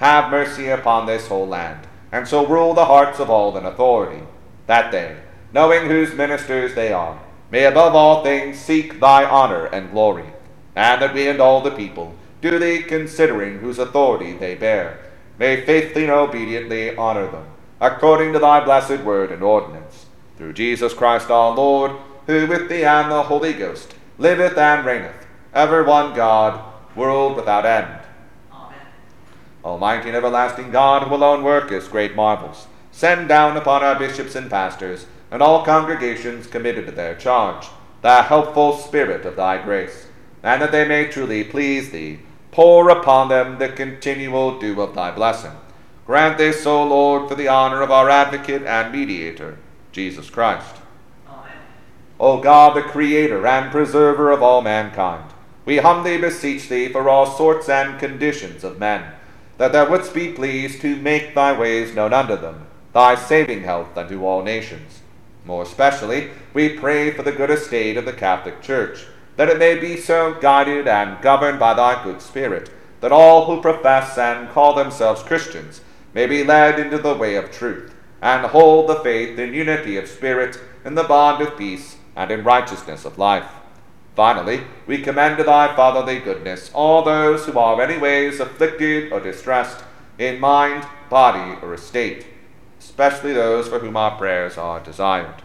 have 0.00 0.30
mercy 0.30 0.68
upon 0.68 1.04
this 1.04 1.28
whole 1.28 1.46
land, 1.46 1.86
and 2.10 2.26
so 2.26 2.46
rule 2.46 2.72
the 2.72 2.86
hearts 2.86 3.20
of 3.20 3.28
all 3.28 3.54
in 3.58 3.66
authority, 3.66 4.24
that 4.66 4.90
they, 4.90 5.14
knowing 5.52 5.88
whose 5.88 6.14
ministers 6.14 6.74
they 6.74 6.90
are, 6.90 7.20
may 7.50 7.64
above 7.64 7.94
all 7.94 8.24
things 8.24 8.58
seek 8.58 8.98
thy 8.98 9.24
honour 9.24 9.66
and 9.66 9.90
glory, 9.90 10.24
and 10.74 11.02
that 11.02 11.12
we 11.12 11.28
and 11.28 11.38
all 11.38 11.60
the 11.60 11.70
people, 11.70 12.14
duly 12.40 12.82
considering 12.82 13.58
whose 13.58 13.78
authority 13.78 14.32
they 14.32 14.54
bear, 14.54 14.98
may 15.38 15.66
faithfully 15.66 16.04
and 16.04 16.12
obediently 16.12 16.96
honor 16.96 17.30
them, 17.30 17.44
according 17.78 18.32
to 18.32 18.38
thy 18.38 18.64
blessed 18.64 19.00
word 19.00 19.30
and 19.30 19.42
ordinance. 19.42 20.06
Through 20.38 20.54
Jesus 20.54 20.94
Christ 20.94 21.30
our 21.30 21.54
Lord, 21.54 21.92
who 22.26 22.46
with 22.46 22.70
thee 22.70 22.84
and 22.84 23.10
the 23.10 23.24
Holy 23.24 23.52
Ghost 23.52 23.94
liveth 24.16 24.56
and 24.56 24.86
reigneth, 24.86 25.26
ever 25.52 25.84
one 25.84 26.14
God, 26.14 26.58
world 26.96 27.36
without 27.36 27.66
end. 27.66 27.99
Almighty 29.64 30.08
and 30.08 30.16
everlasting 30.16 30.70
God, 30.70 31.02
who 31.06 31.14
alone 31.14 31.42
workest 31.42 31.90
great 31.90 32.14
marvels, 32.14 32.66
send 32.92 33.28
down 33.28 33.56
upon 33.56 33.82
our 33.82 33.98
bishops 33.98 34.34
and 34.34 34.50
pastors, 34.50 35.06
and 35.30 35.42
all 35.42 35.64
congregations 35.64 36.46
committed 36.46 36.86
to 36.86 36.92
their 36.92 37.14
charge, 37.14 37.68
the 38.02 38.22
helpful 38.22 38.76
spirit 38.76 39.24
of 39.24 39.36
thy 39.36 39.62
grace, 39.62 40.06
and 40.42 40.62
that 40.62 40.72
they 40.72 40.86
may 40.86 41.06
truly 41.06 41.44
please 41.44 41.90
thee, 41.90 42.20
pour 42.50 42.88
upon 42.88 43.28
them 43.28 43.58
the 43.58 43.68
continual 43.68 44.58
dew 44.58 44.80
of 44.80 44.94
thy 44.94 45.10
blessing. 45.10 45.52
Grant 46.06 46.38
this, 46.38 46.66
O 46.66 46.82
Lord, 46.82 47.28
for 47.28 47.36
the 47.36 47.46
honor 47.46 47.82
of 47.82 47.90
our 47.90 48.10
advocate 48.10 48.62
and 48.62 48.92
mediator, 48.92 49.58
Jesus 49.92 50.28
Christ. 50.28 50.76
Amen. 51.28 51.52
O 52.18 52.40
God, 52.40 52.76
the 52.76 52.82
creator 52.82 53.46
and 53.46 53.70
preserver 53.70 54.32
of 54.32 54.42
all 54.42 54.62
mankind, 54.62 55.32
we 55.64 55.76
humbly 55.76 56.18
beseech 56.18 56.68
thee 56.68 56.88
for 56.88 57.08
all 57.08 57.26
sorts 57.26 57.68
and 57.68 58.00
conditions 58.00 58.64
of 58.64 58.80
men, 58.80 59.12
that 59.60 59.72
thou 59.72 59.90
wouldst 59.90 60.14
be 60.14 60.32
pleased 60.32 60.80
to 60.80 60.96
make 60.96 61.34
thy 61.34 61.52
ways 61.52 61.94
known 61.94 62.14
unto 62.14 62.34
them, 62.34 62.66
thy 62.94 63.14
saving 63.14 63.62
health 63.62 63.94
unto 63.94 64.24
all 64.24 64.42
nations. 64.42 65.02
More 65.44 65.64
especially, 65.64 66.30
we 66.54 66.78
pray 66.78 67.10
for 67.10 67.22
the 67.22 67.30
good 67.30 67.50
estate 67.50 67.98
of 67.98 68.06
the 68.06 68.14
Catholic 68.14 68.62
Church, 68.62 69.04
that 69.36 69.50
it 69.50 69.58
may 69.58 69.78
be 69.78 69.98
so 69.98 70.32
guided 70.40 70.88
and 70.88 71.20
governed 71.20 71.58
by 71.58 71.74
thy 71.74 72.02
good 72.02 72.22
Spirit, 72.22 72.70
that 73.02 73.12
all 73.12 73.44
who 73.44 73.60
profess 73.60 74.16
and 74.16 74.48
call 74.48 74.72
themselves 74.72 75.22
Christians 75.22 75.82
may 76.14 76.26
be 76.26 76.42
led 76.42 76.80
into 76.80 76.96
the 76.96 77.14
way 77.14 77.34
of 77.34 77.50
truth, 77.50 77.94
and 78.22 78.46
hold 78.46 78.88
the 78.88 79.00
faith 79.00 79.38
in 79.38 79.52
unity 79.52 79.98
of 79.98 80.08
spirit, 80.08 80.58
in 80.86 80.94
the 80.94 81.04
bond 81.04 81.42
of 81.46 81.58
peace, 81.58 81.96
and 82.16 82.30
in 82.30 82.44
righteousness 82.44 83.04
of 83.04 83.18
life. 83.18 83.59
Finally, 84.16 84.62
we 84.86 85.00
commend 85.00 85.38
to 85.38 85.44
thy 85.44 85.74
fatherly 85.74 86.18
goodness 86.18 86.70
all 86.74 87.02
those 87.02 87.46
who 87.46 87.58
are 87.58 87.80
any 87.80 87.96
ways 87.96 88.40
afflicted 88.40 89.12
or 89.12 89.20
distressed 89.20 89.84
in 90.18 90.38
mind, 90.38 90.86
body, 91.08 91.58
or 91.62 91.72
estate, 91.72 92.26
especially 92.78 93.32
those 93.32 93.68
for 93.68 93.78
whom 93.78 93.96
our 93.96 94.18
prayers 94.18 94.58
are 94.58 94.80
desired. 94.80 95.42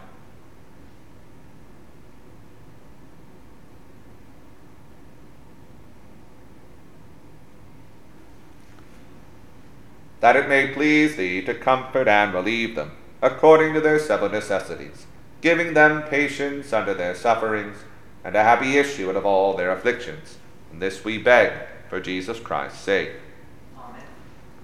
That 10.20 10.36
it 10.36 10.48
may 10.48 10.72
please 10.72 11.16
thee 11.16 11.40
to 11.42 11.54
comfort 11.54 12.08
and 12.08 12.34
relieve 12.34 12.74
them, 12.74 12.92
according 13.22 13.74
to 13.74 13.80
their 13.80 13.98
several 13.98 14.30
necessities, 14.30 15.06
giving 15.40 15.74
them 15.74 16.02
patience 16.02 16.72
under 16.72 16.94
their 16.94 17.14
sufferings, 17.14 17.76
and 18.26 18.34
a 18.34 18.42
happy 18.42 18.76
issue 18.76 19.08
out 19.08 19.14
of 19.14 19.24
all 19.24 19.54
their 19.54 19.70
afflictions. 19.70 20.38
And 20.72 20.82
this 20.82 21.04
we 21.04 21.16
beg 21.16 21.52
for 21.88 22.00
Jesus 22.00 22.40
Christ's 22.40 22.80
sake. 22.80 23.12
Amen. 23.78 24.02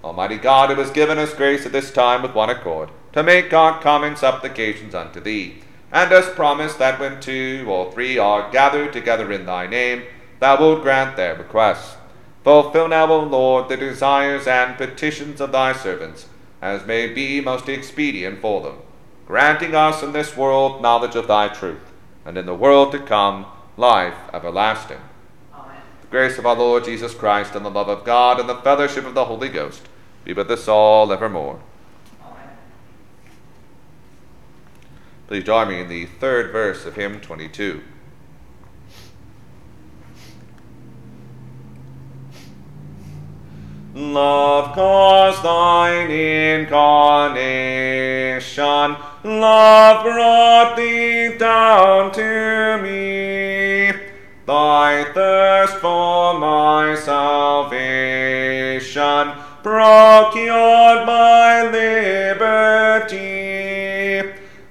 Almighty 0.02 0.36
God, 0.36 0.70
who 0.70 0.74
has 0.82 0.90
given 0.90 1.16
us 1.16 1.32
grace 1.32 1.64
at 1.64 1.70
this 1.70 1.92
time 1.92 2.22
with 2.22 2.34
one 2.34 2.50
accord, 2.50 2.88
to 3.12 3.22
make 3.22 3.52
our 3.52 3.80
common 3.80 4.16
supplications 4.16 4.96
unto 4.96 5.20
thee, 5.20 5.58
and 5.92 6.10
hast 6.10 6.34
promised 6.34 6.80
that 6.80 6.98
when 6.98 7.20
two 7.20 7.64
or 7.68 7.92
three 7.92 8.18
are 8.18 8.50
gathered 8.50 8.92
together 8.92 9.30
in 9.30 9.46
thy 9.46 9.68
name, 9.68 10.02
thou 10.40 10.58
wilt 10.58 10.82
grant 10.82 11.16
their 11.16 11.36
requests. 11.36 11.96
Fulfill 12.42 12.88
now, 12.88 13.12
O 13.12 13.20
Lord, 13.20 13.68
the 13.68 13.76
desires 13.76 14.48
and 14.48 14.76
petitions 14.76 15.40
of 15.40 15.52
thy 15.52 15.72
servants, 15.72 16.26
as 16.60 16.84
may 16.84 17.06
be 17.06 17.40
most 17.40 17.68
expedient 17.68 18.40
for 18.40 18.60
them, 18.60 18.78
granting 19.24 19.76
us 19.76 20.02
in 20.02 20.10
this 20.10 20.36
world 20.36 20.82
knowledge 20.82 21.14
of 21.14 21.28
thy 21.28 21.46
truth, 21.46 21.91
and 22.24 22.38
in 22.38 22.46
the 22.46 22.54
world 22.54 22.92
to 22.92 22.98
come 22.98 23.46
life 23.76 24.14
everlasting. 24.32 25.00
Amen. 25.54 25.76
The 26.02 26.06
grace 26.08 26.38
of 26.38 26.46
our 26.46 26.56
Lord 26.56 26.84
Jesus 26.84 27.14
Christ, 27.14 27.54
and 27.54 27.64
the 27.64 27.70
love 27.70 27.88
of 27.88 28.04
God, 28.04 28.38
and 28.40 28.48
the 28.48 28.56
fellowship 28.56 29.04
of 29.04 29.14
the 29.14 29.24
Holy 29.24 29.48
Ghost 29.48 29.82
be 30.24 30.32
with 30.32 30.50
us 30.50 30.68
all 30.68 31.12
evermore. 31.12 31.60
Amen. 32.24 32.48
Please 35.26 35.44
join 35.44 35.68
me 35.68 35.80
in 35.80 35.88
the 35.88 36.06
third 36.06 36.52
verse 36.52 36.84
of 36.86 36.96
hymn 36.96 37.20
22. 37.20 37.82
Love 43.94 44.74
caused 44.74 45.42
thine 45.42 46.10
incarnation, 46.10 47.36
affliction, 48.58 48.96
love 49.24 50.04
brought 50.04 50.76
thee 50.76 51.36
down 51.38 52.12
to 52.12 52.78
me. 52.82 53.92
Thy 54.46 55.04
thirst 55.14 55.76
for 55.76 56.38
my 56.38 56.94
salvation 56.96 57.72
procured 59.62 61.06
my 61.06 61.62
liberty. 61.70 63.12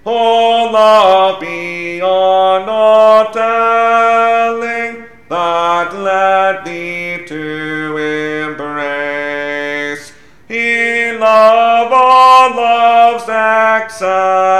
O 0.05 0.69
love 0.73 1.39
beyond 1.39 2.69
all 2.69 3.31
telling 3.31 5.05
that 5.29 5.93
led 5.95 6.65
thee 6.65 7.25
to 7.27 7.70
Alexa. 13.81 14.50